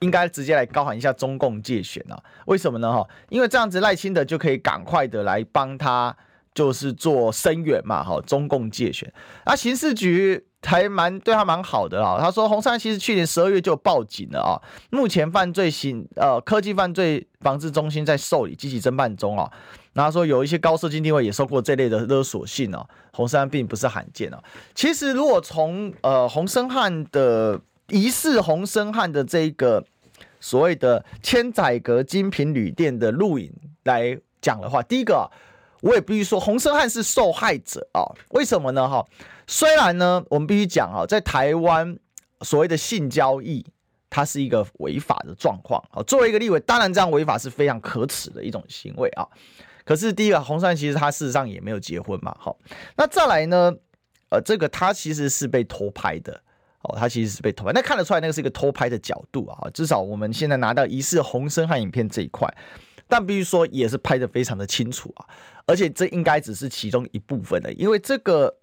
[0.00, 2.18] 应该直接来高喊一下中共介选啊？
[2.46, 2.90] 为什么呢？
[2.90, 6.16] 哈，因为这样子赖清德就可以赶快的来帮他，
[6.54, 8.02] 就是做声援嘛。
[8.02, 9.12] 哈，中共介选，
[9.44, 10.46] 那刑事局。
[10.62, 19.50] 还蛮对他蛮好的啊，他说洪申翰其实去年十二月就报警了啊，目前犯罪刑呃科技犯罪防治中心在受理积极侦办中啊，
[19.92, 24.38] 然后说有一些高射精定位也收过这类的勒索信哦，洪申翰并不是罕见哦。
[24.74, 29.82] 其实如果从呃洪生汉的疑似洪生汉的这个
[30.40, 33.52] 所谓的千载阁精品旅店的录影
[33.84, 35.30] 来讲的话，第一个
[35.80, 38.02] 我也必须说，洪生汉是受害者啊。
[38.30, 38.88] 为什么呢？
[38.88, 39.04] 哈，
[39.50, 41.98] 虽然呢，我们必须讲啊，在台湾
[42.42, 43.64] 所谓的性交易，
[44.10, 46.02] 它是一个违法的状况啊。
[46.02, 49.26] 作为一个立委，当然这样违法是非常可耻的一种行为啊。
[49.86, 52.36] 可是第一个，洪申翰其实他事实上也没有结婚嘛。
[52.38, 52.58] 好，
[52.96, 53.74] 那再来呢？
[54.28, 56.38] 呃，这个他其实是被偷拍的。
[56.82, 59.68] 哦，他其实是被偷拍，那看得出来那个是一个偷拍的角度啊。
[59.72, 62.46] 至少我们现在拿到疑似洪申翰影片这一块，
[63.08, 65.26] 但必须说也是拍的非常的清楚啊。
[65.66, 68.54] 而且这应该只是其中一部分的，因为这个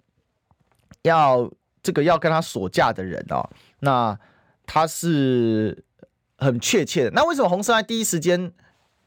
[1.02, 1.50] 要
[1.82, 3.48] 这个要跟他锁价的人哦，
[3.80, 4.18] 那
[4.66, 5.84] 他是
[6.36, 7.10] 很确切的。
[7.10, 8.52] 那为什么洪申翰第一时间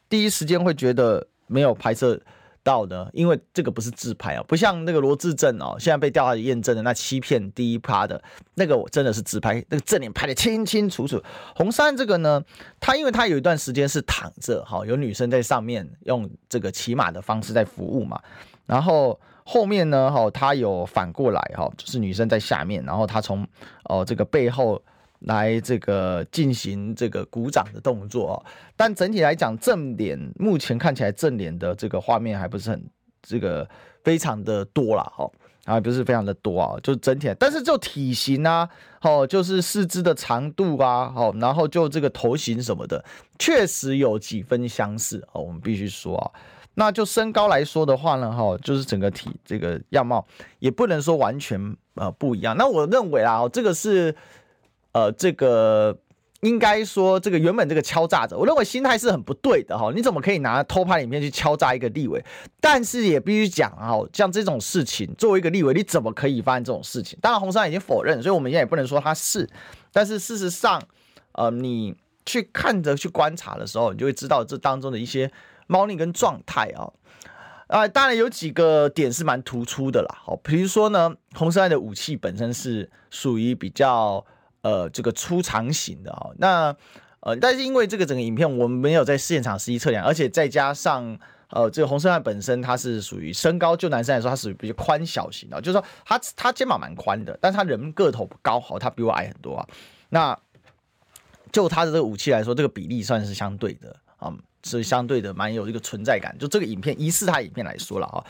[0.08, 2.20] 第一时间会觉得没有拍摄？
[2.62, 8.22] 到呢，因为这个不是自拍哦，不像那个罗志正哦，现在被调查验证的那欺骗第一趴的
[8.56, 11.24] 那个，我真的是自拍，那个正脸拍得清清楚楚。
[11.56, 12.44] 洪申翰这个呢，
[12.80, 18.22] 他因为他有一段时间是躺着，哈，有女生在上面用这个骑马的方式在服务嘛，
[18.66, 19.20] 然后
[19.50, 23.48] 后面呢，哈，他有反过来，哈，就是女生在下面，然后他从
[23.86, 24.82] 哦这个背后。
[25.24, 28.36] 来这个进行这个鼓掌的动作哦，
[28.78, 32.82] 但整体来讲，正脸目前看起来正脸的这个画面还不是很
[33.22, 33.68] 这个
[34.02, 35.04] 非常的多啦。
[35.14, 35.30] 哈，
[35.66, 38.70] 啊不是非常的多啊，就整体，但是就体型啊，
[39.02, 43.04] 哦，就是四肢的长度啊，哦，然后就这个头型什么的，
[43.38, 46.32] 确实有几分相似哦，我们必须说啊，
[46.80, 50.26] 那就身高来说的话呢，哈，就是整个体这个样貌
[50.60, 54.16] 也不能说完全呃不一样，那我认为啊，这个是。
[54.92, 55.96] 呃，这个
[56.42, 59.92] 应该说，这个原本这个敲诈者，我认为心态是很不对的哈。
[59.96, 62.26] 你怎么可以拿偷拍影片去敲诈一个立委？
[62.60, 67.20] 但是也必须讲啊，像这种事情，作为一个立委，你怎么可以发生这种事情？
[67.22, 69.48] 当然，洪山已经否认，所以我们现在也不能说他是。
[69.94, 70.82] 但是事实上，
[71.34, 75.32] 呃，你去看着去观察的时候，你就会知道这当中的一些
[75.70, 76.92] 猫腻跟状态啊。
[77.68, 80.18] 啊，当然有几个点是蛮突出的啦。
[80.22, 84.26] 好，比如说呢，红色爱的武器本身是属于比较。
[84.62, 86.76] 呃，这个出长型的啊，那
[87.22, 91.18] 呃，但是因为这个整个影片我们没有在现场实际测量，而且再加上
[91.52, 99.66] 呃，这个红色爱本身它是属于身高，就男生来说他属于比较宽小型的，就是说他他肩膀蛮宽的，但是他人个头不高，好，他比我矮很多啊。
[100.10, 100.38] 那
[101.54, 106.36] 就他的这个武器来说，这个比例算是相对的啊，嗯，是相对的蛮有一个存在感。
[106.40, 108.24] 就这个影片，疑似他影片来说了啊，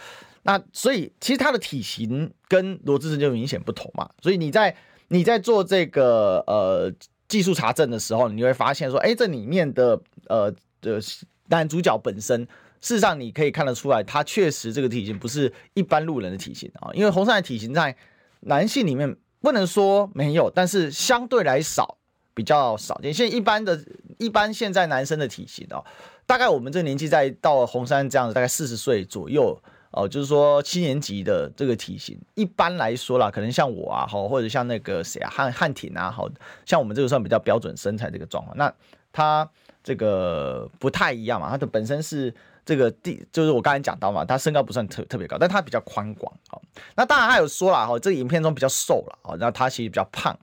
[0.43, 4.75] 那所以其实他的体型跟罗志正就明显不同嘛，所以你在。
[5.11, 6.93] 你在做这个呃
[7.27, 11.01] 技术查证的时候，你会发现说，哎，这里面的呃的
[11.47, 12.41] 男主角本身，
[12.80, 16.91] 事实上你可以看得出来，他确实这个体型不是一般路人的体型啊。
[16.93, 17.97] 因为洪申翰的体型在
[18.41, 21.97] 男性里面不能说没有，但是相对来少，
[22.36, 23.11] 比较少见。
[23.11, 23.84] 现在一般的
[24.19, 25.84] 一般现在男生的体型哦，
[26.30, 29.59] 大概我们这个年纪在到洪申翰这样子，大概四十岁左右。
[29.91, 36.30] 哦，就是说七年级的这个体型，一般来说啦，可能像我啊，好，或者像那个谁啊，汉汉廷啊，好
[36.63, 38.55] 像我们这个算比较标准身材这个状况。
[38.55, 38.71] 那
[39.11, 39.49] 他
[39.84, 42.32] 这个不太一样嘛，他的本身是
[42.63, 46.32] 这个第，就是我刚才讲到嘛，他身高不算特特别高，但他比较宽广。
[46.51, 46.61] 哦，
[46.95, 50.38] 那当然他有说了，哈，这个影片中比较瘦了啊，哦，那他其实比较胖。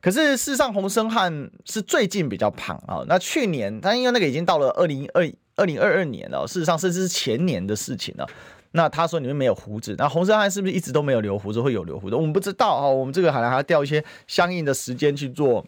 [0.00, 3.04] 可是事实上，洪生汉是最近比较胖啊。
[3.08, 8.26] 那去年他因为那个已经到了二零二二零二二年了，事实上甚至是前年的事情了。
[8.72, 12.14] 那他说你们没有胡子，那洪生汉是不是一直都没有留胡子，会有留胡子？
[12.14, 15.64] 我们不知道啊，我们这个还还要调一些相应的时间去做。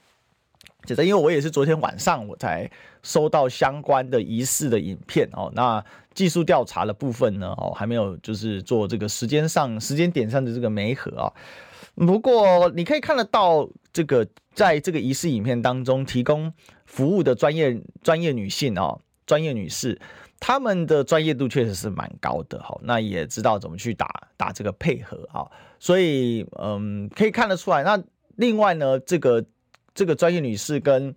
[0.87, 2.71] 其实因为我也是昨天晚上我才
[3.03, 11.33] 收到相关的疑似的影片哦，那技术调查的部分呢哦还没有就是做这个时间上时间点上的这个媒合啊。
[11.95, 16.53] 不过你可以看得到这个在这个仪式影片当中提供
[16.87, 20.01] 服务的专业专业女性哦，专业女士。
[20.43, 25.45] 她们的专业度确实是蛮高的哈，那也知道怎么去打打这个配合啊，
[25.79, 27.83] 所以嗯，可以看得出来。
[27.83, 28.03] 那
[28.37, 29.45] 另外呢，这个
[29.93, 31.15] 这个专业女士跟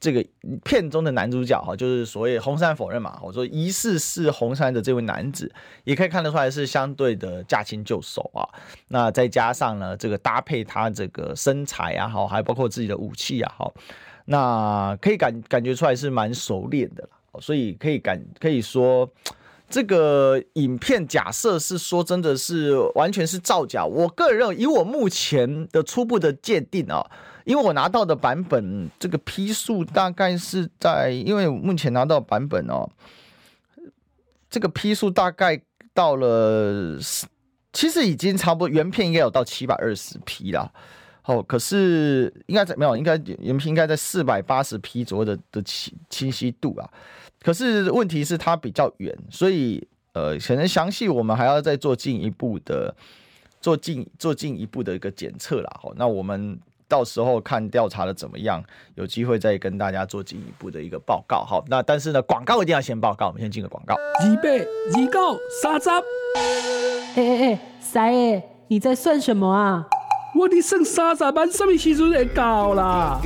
[0.00, 0.24] 这个
[0.64, 5.52] 片中的男主角哈，就是所谓洪申翰否认嘛，我说疑似是洪申翰的这位男子，
[5.84, 8.48] 也可以看得出来是相对的驾轻就熟啊。
[8.88, 13.74] 那再加上呢，这个搭配他这个身材啊，好，还包括自己的武器啊，好，
[14.24, 17.10] 那可以感感觉出来是蛮熟练的了。
[17.40, 19.08] 所以可以感可以说，
[19.68, 23.84] 这个影片假设是说真的是完全是造假。
[23.84, 27.08] 我个人认为，以我目前的初步的鉴定啊，
[27.44, 32.88] 因为我拿到的版本这个批数大概是在，因为目前拿到版本哦，
[34.48, 35.60] 这个批数大概
[35.94, 36.98] 到了，
[37.72, 40.72] 其实已经差不多原片应该有到七百二十批了。
[41.24, 46.90] 哦，可是应该在没有，应该原片应该在四百八十批左右的的清清晰度啊。
[47.40, 52.94] 可是问题是它比较远，所以呃呃，可能详细我们还要再做进一步的
[53.60, 55.70] 做进做进一步的一个检测啦。
[55.80, 56.58] 好，那我们
[56.90, 58.60] 到时候看调查的怎么样，
[58.96, 61.44] 有机会再跟大家做进一步的一个报告。
[61.44, 63.94] 好，那但是呢，广告一定要先报告，我们先进个广告。
[64.26, 64.66] 预备，
[64.98, 65.88] 预告，三十。
[65.88, 69.86] 哎哎哎，三爷，你在算什么啊？
[70.34, 73.20] 我的剩三十万，什么时阵会到啦？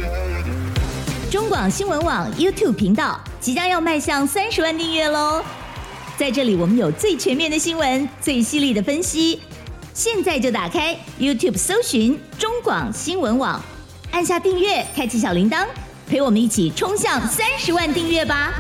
[1.31, 5.43] 中广新闻网 YouTube 频道即将要迈向三十万订阅喽！
[6.19, 9.41] 在这里，我们有最全面的新闻，最犀利的分析。
[9.95, 13.63] 现在就打开 YouTube 搜寻中广新闻网，
[14.11, 15.65] 按下订阅，开启小铃铛，
[16.09, 18.55] 陪我们一起冲向三十万订阅吧！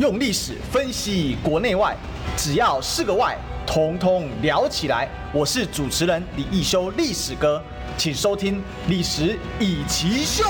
[0.00, 1.94] 用历史分析国内外，
[2.38, 3.36] 只要是个“外”，
[3.68, 5.06] 统统聊起来。
[5.30, 7.62] 我是主持人李易修，历史哥。
[7.98, 8.56] 请收听
[8.88, 10.42] 《历史以奇秀》，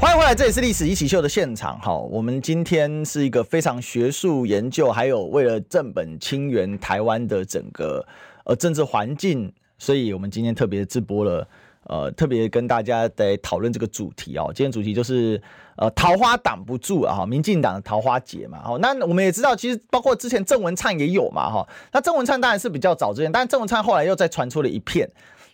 [0.00, 1.78] 欢迎回来，这里是《历史一起秀》的现场。
[1.80, 8.04] 好，我们今天是一个非常学术研究，还有为了正本清源台湾的整个
[8.44, 11.48] 呃政治环境，所以我们今天特别直播了，
[11.84, 14.52] 呃，特别跟大家在讨论这个主题哦。
[14.54, 15.40] 今天主题就是
[15.76, 18.60] 呃桃花挡不住啊，民进党的桃花节嘛。
[18.62, 21.66] 好，那我们也知道，其实包括之前郑文灿也有嘛，哈。
[21.92, 25.08] 那郑文灿当然是比较早之前，但是郑文灿后来又再传出了一片。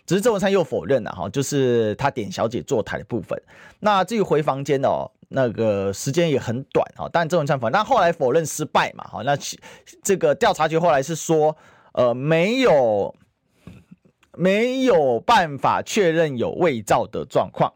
[0.05, 3.41] 只是郑文灿又否认了哈，就是他点小姐坐台的部分。
[3.79, 9.21] 那至于回房间哦，那个时间也很短哈，但郑文灿否认，但后来否认失败嘛哈。
[9.23, 9.37] 那
[10.03, 11.55] 这个调查局后来是说，
[11.93, 13.15] 呃，没有
[14.33, 17.71] 没有办法确认有伪造的状况，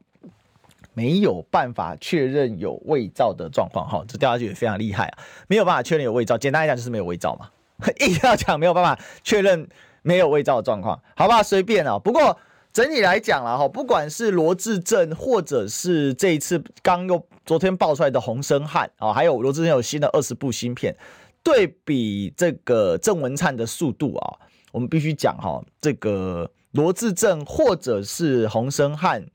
[0.93, 4.03] 没有办法确认有伪造的状况哈。
[4.07, 5.17] 这调查局也非常厉害啊，
[5.47, 7.49] 没有办法确认有伪造，简单来讲就是没有伪造嘛。
[7.99, 9.67] 硬要讲没有办法确认。
[10.05, 11.41] 没有伪造的状况，好吧？
[11.41, 11.97] 随便啊。
[11.97, 12.37] 不过
[12.71, 20.95] 整体来讲啦，哈，不管是罗志政，或者是这一次刚又昨天爆出来的洪申翰啊，还有罗志政有新的二十部新片，
[21.41, 24.37] 对比这个郑文灿的速度啊，
[24.71, 29.25] 我们必须讲哈，这个罗志政或者是洪申翰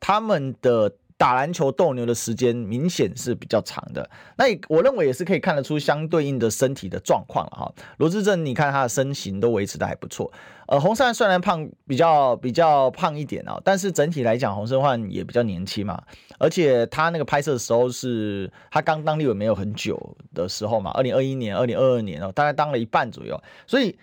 [0.00, 0.92] 他们的。
[1.18, 7.72] 打篮球斗牛的时间明显是比较长的，那我认为也是可以看得出相对应的身体的状况了哈。
[7.96, 10.30] 罗志正，你看他的身形都维持得还不错。
[10.66, 16.02] 呃，洪申翰虽然胖，比较比较胖一点啊，但是整体来讲，洪申翰也比较年轻嘛。
[16.38, 23.98] 而且他那个拍摄的时候是他刚当立委没有很久的时候嘛，二零二一年、二零二二年哦，大概当了一半左右，所以。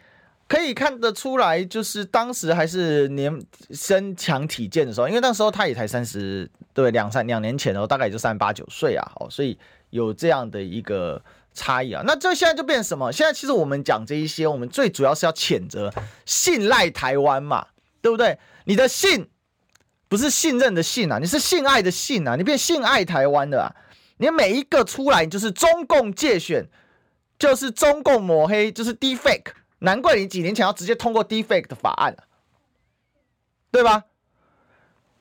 [0.53, 9.57] 可以看得出来，就是当时还是年身强体健的时候，因为那时候他也才三十，对，两三两年前哦，大概也就三十八九岁啊，哦，所以
[9.89, 11.19] 有这样的一个
[11.55, 12.03] 差异啊。
[12.05, 13.11] 那这现在就变什么？
[13.11, 15.91] 现在其实我们讲这一些，我们最主要是要谴责
[16.23, 17.65] 信赖台湾嘛，
[17.99, 18.37] 对不对？
[18.65, 19.27] 你的信
[20.07, 23.75] 不是信任的信啊，你是信爱的信啊，你变信爱台湾的啊，
[24.17, 26.67] 你每一个出来就是中共介选，
[27.39, 29.51] 就是中共抹黑，就是 defake。
[29.83, 32.23] 难怪你几年前要直接通过 Defake 的法案了，
[33.69, 34.05] 对吧？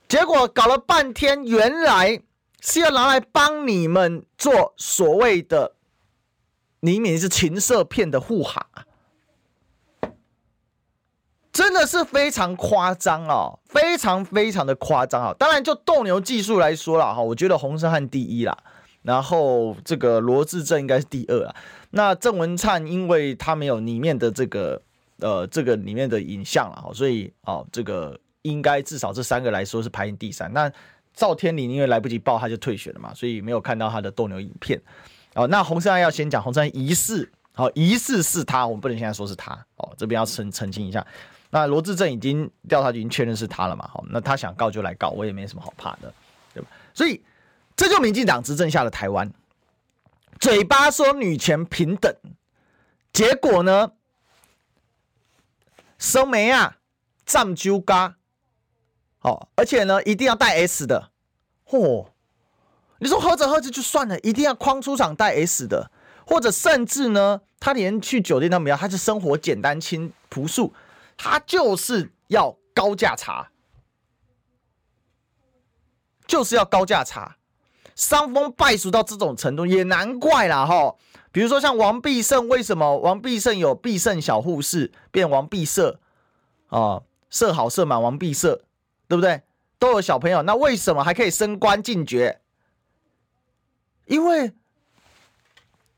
[0.07, 2.23] 结果搞了半天，原来
[2.61, 5.75] 是要拿来帮你们做所谓的，
[6.81, 8.65] 你明是情色片的护航，
[11.53, 15.35] 真的是非常夸张哦，非常非常的夸张啊！
[15.39, 18.57] 当然，就斗牛技术来说了哈，我觉得洪申翰第一啦，
[19.03, 21.55] 然后这个罗志正应该是第二啊。
[21.91, 24.81] 那郑文灿，因为他没有里面的这个，
[25.19, 30.53] 呃，这个里面的影像了，所以哦，这个应该至少这三个来说是排名第三。
[30.53, 30.73] 那
[31.15, 34.81] 赵天麟因为来不及报，他就退选了嘛，所以没有看到他的斗牛影片。
[35.35, 41.07] 哦，那洪申翰要先讲，洪申翰疑似，好，疑似是他，我们不能现在说是他，哦，这边要澄澄清一下。
[41.51, 46.13] 那罗志正已经调查局已经确认是他了嘛，好，那他想告就来告，我也没什么好怕的，
[46.55, 46.69] 对吧？
[46.95, 47.21] 所以
[47.77, 49.33] 这就民进党执政下的台湾。
[50.41, 52.15] 嘴巴说女权平等，
[53.13, 53.93] 结果呢？
[55.99, 56.79] 生梅啊，
[57.25, 58.17] 占鸠嘎，
[59.19, 61.13] 好，而且呢，一定要带 S 的，
[61.65, 62.09] 嚯！
[62.99, 65.93] 你说喝着喝着就算了，一定要框出场带 S 的，
[66.27, 70.75] 或者甚至呢，他连去酒店都没有，他是生活简单轻朴素，
[71.17, 73.53] 他就是要高价茶，
[76.27, 77.37] 就是要高价茶。
[77.95, 80.95] 伤风败俗到这种程度，也难怪啦哈。
[81.31, 85.97] 比如说像王必胜，为什么王必胜有必胜小护士变王必胜
[86.69, 87.03] 啊？
[87.31, 88.59] 社好社满王必胜，
[89.09, 89.43] 对不对？
[89.79, 92.41] 都有小朋友，那为什么还可以升官进爵？
[94.05, 94.53] 因为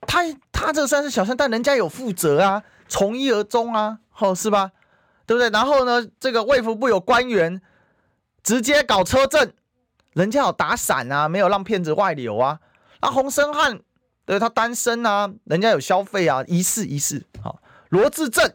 [0.02, 0.22] 他
[0.52, 4.70] 他这算是小三，但人家有负责啊，从一而终啊，好是吧？
[5.26, 5.50] 对不对？
[5.50, 7.60] 然后呢，这个卫福部有官员
[8.42, 9.52] 直接搞车震。
[10.14, 12.58] 人家有打伞啊，没有让骗子外流啊。
[13.02, 13.80] 那洪申翰
[14.24, 17.24] 对他单身啊，人家有消费啊，疑似疑似。
[17.42, 17.60] 好，
[17.90, 18.50] 罗志正，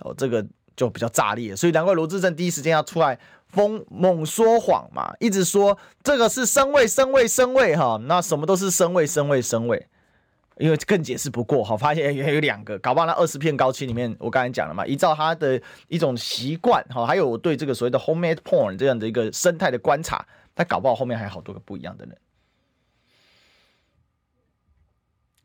[0.00, 0.44] 哦，这个
[0.74, 3.18] 就比较炸裂，所以难怪罗志正第一时间要出来
[3.48, 9.86] 疯猛说谎嘛，一直说这个是升位升位升位哈，那什么都是升位升位升位，
[10.56, 22.20] 因为更解释不过，好，发现也有两个，搞不好那二十片高清里面，我刚才讲了嘛，依照他的一种习惯哈，还有我对这个所谓的 homemade porn 这样的一个生态的观察，他搞不好后面还有好多个不一样的人。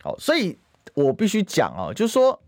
[0.01, 0.57] 好，所以
[0.93, 2.41] 我必须讲啊，就是说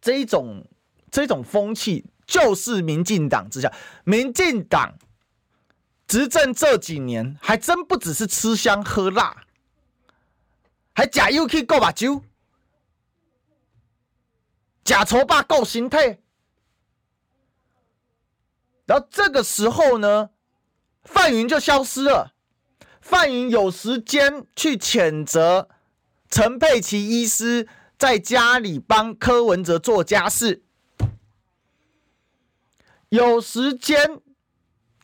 [0.00, 0.66] 这一种
[1.10, 3.72] 这种风气，就是民进党之下，
[4.04, 4.98] 民进党
[6.06, 9.46] 执政这几年，还真不只是吃香喝辣，
[10.92, 12.22] 还假又去够把酒，
[14.82, 16.18] 假丑霸够心态，
[18.86, 20.30] 然后这个时候呢，
[21.04, 22.32] 范云就消失了，
[23.00, 25.68] 范云有时间去谴责。
[26.30, 30.64] 陈佩琪医师在家里帮柯文哲做家事，
[33.10, 34.20] 有时间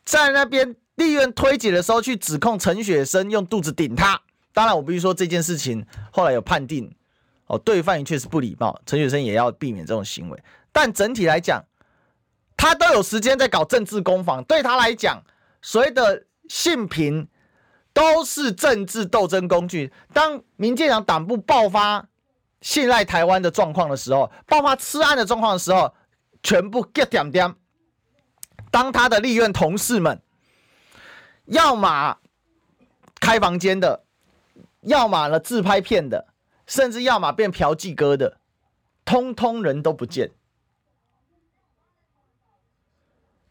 [0.03, 4.21] 在那边立院推解的时候去指控陈雪生用肚子顶他。
[4.51, 6.93] 当然，我必须说这件事情后来有判定，
[7.45, 10.43] 哦，对范云确实不礼貌，陈雪生也要避免这种行为。
[10.73, 11.63] 但整体来讲，
[12.57, 15.23] 他都有时间在搞政治攻防，对他来讲，
[15.61, 17.27] 所谓的性平。
[17.93, 19.91] 都是政治斗争工具。
[20.13, 22.07] 当民进党党部爆发
[22.61, 25.93] 信赖台湾的状况的时候，爆发吃案的状况的时候，
[26.41, 27.53] 全部 get 点点。
[28.71, 30.21] 当他的立院同事们，
[31.43, 32.17] 要么
[33.19, 34.05] 开房间的，
[34.83, 36.29] 要么呢自拍片的，
[36.65, 38.37] 甚至要么变嫖妓哥的，
[39.03, 40.31] 通通人都不见，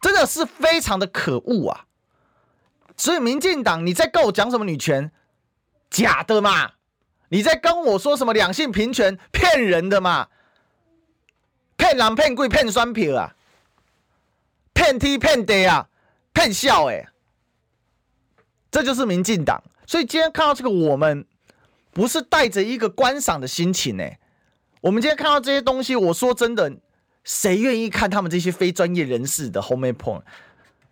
[0.01, 1.87] 真的是非常的可恶啊！
[3.01, 5.11] 所以，民进党，你在跟我讲什么女权？
[5.89, 6.73] 假的嘛！
[7.31, 9.19] 你在跟我说什么两性平权？
[9.33, 10.29] 骗人的嘛！
[11.79, 13.35] 骗人骗鬼骗酸皮啊！
[14.75, 15.89] 骗天骗地啊！
[16.35, 17.09] 骗笑哎！
[18.71, 19.65] 这就是民进党。
[19.87, 21.25] 所以今天看到这个，我们
[21.93, 24.05] 不是带着一个观赏的心情呢。
[24.83, 26.71] 我们今天看到这些东西，我说真的，
[27.25, 30.21] 谁愿意看他们这些非专业人士的 home point？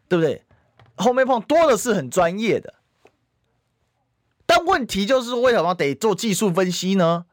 [0.09, 0.43] 对不对？
[0.99, 2.75] 后面碰多的是很专业的，
[4.45, 7.25] 但问题就是为什么得做技术分析呢？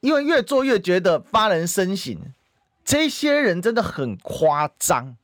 [0.00, 2.16] 因为越做越觉得发人深省，
[2.84, 5.16] 这些人真的很夸张。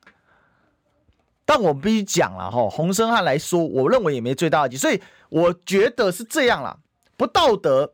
[1.44, 5.00] 但我必须讲了哈，洪生汉来说，我认为也没最大的，所以
[5.30, 6.78] 我觉得是这样啦，
[7.16, 7.92] 不道德，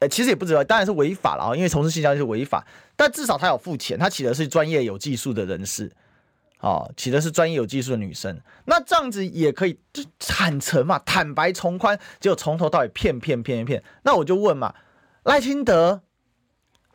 [0.00, 2.64] 呃，其实也不知道，当然是违法了啊，因为从事性交易是违法，
[2.96, 5.90] 但至少他有付钱，他请的是专业有技术的人士。
[6.60, 13.82] 哦，起的是专业有技术的女生，那这样子也可以就坦诚嘛，坦白从宽，结果从头到尾骗骗骗骗。
[14.02, 14.74] 那我就问嘛，
[15.22, 16.02] 赖清德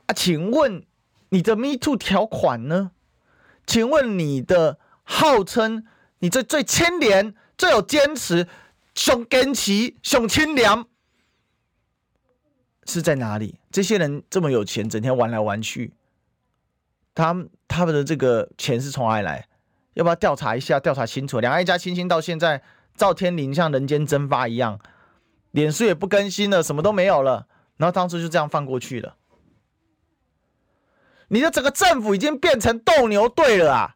[0.05, 0.85] 啊，请问
[1.29, 2.91] 你的 Me Too 条款呢？
[3.65, 5.83] 请问你的号称
[6.19, 8.47] 你这最清廉、最有坚持、
[8.93, 10.85] 熊坚持、熊清廉
[12.85, 13.59] 是在哪里？
[13.71, 15.91] 这些人这么有钱，整天玩来玩去，
[17.15, 17.35] 他
[17.67, 19.47] 他们的这个钱是从哪里来？
[19.95, 20.79] 要不要调查一下？
[20.79, 21.39] 调查清楚。
[21.39, 22.61] 两岸一家亲亲到现在，
[22.95, 24.79] 赵天麟像人间蒸发一样，
[25.51, 27.47] 脸书也不更新了，什么都没有了。
[27.77, 29.15] 然后当初就这样放过去了。
[31.29, 33.95] 你的整个政府已经变成斗牛队了啊！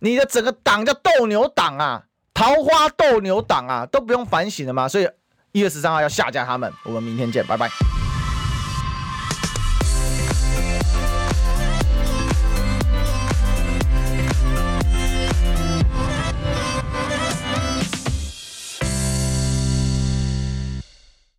[0.00, 4.86] 你的整个党叫斗牛党啊，桃花斗牛党啊，都不用反省了吗？
[4.86, 5.08] 所以
[5.52, 6.70] 一月十三号要下架他们。
[6.84, 8.05] 我们明天见，拜拜。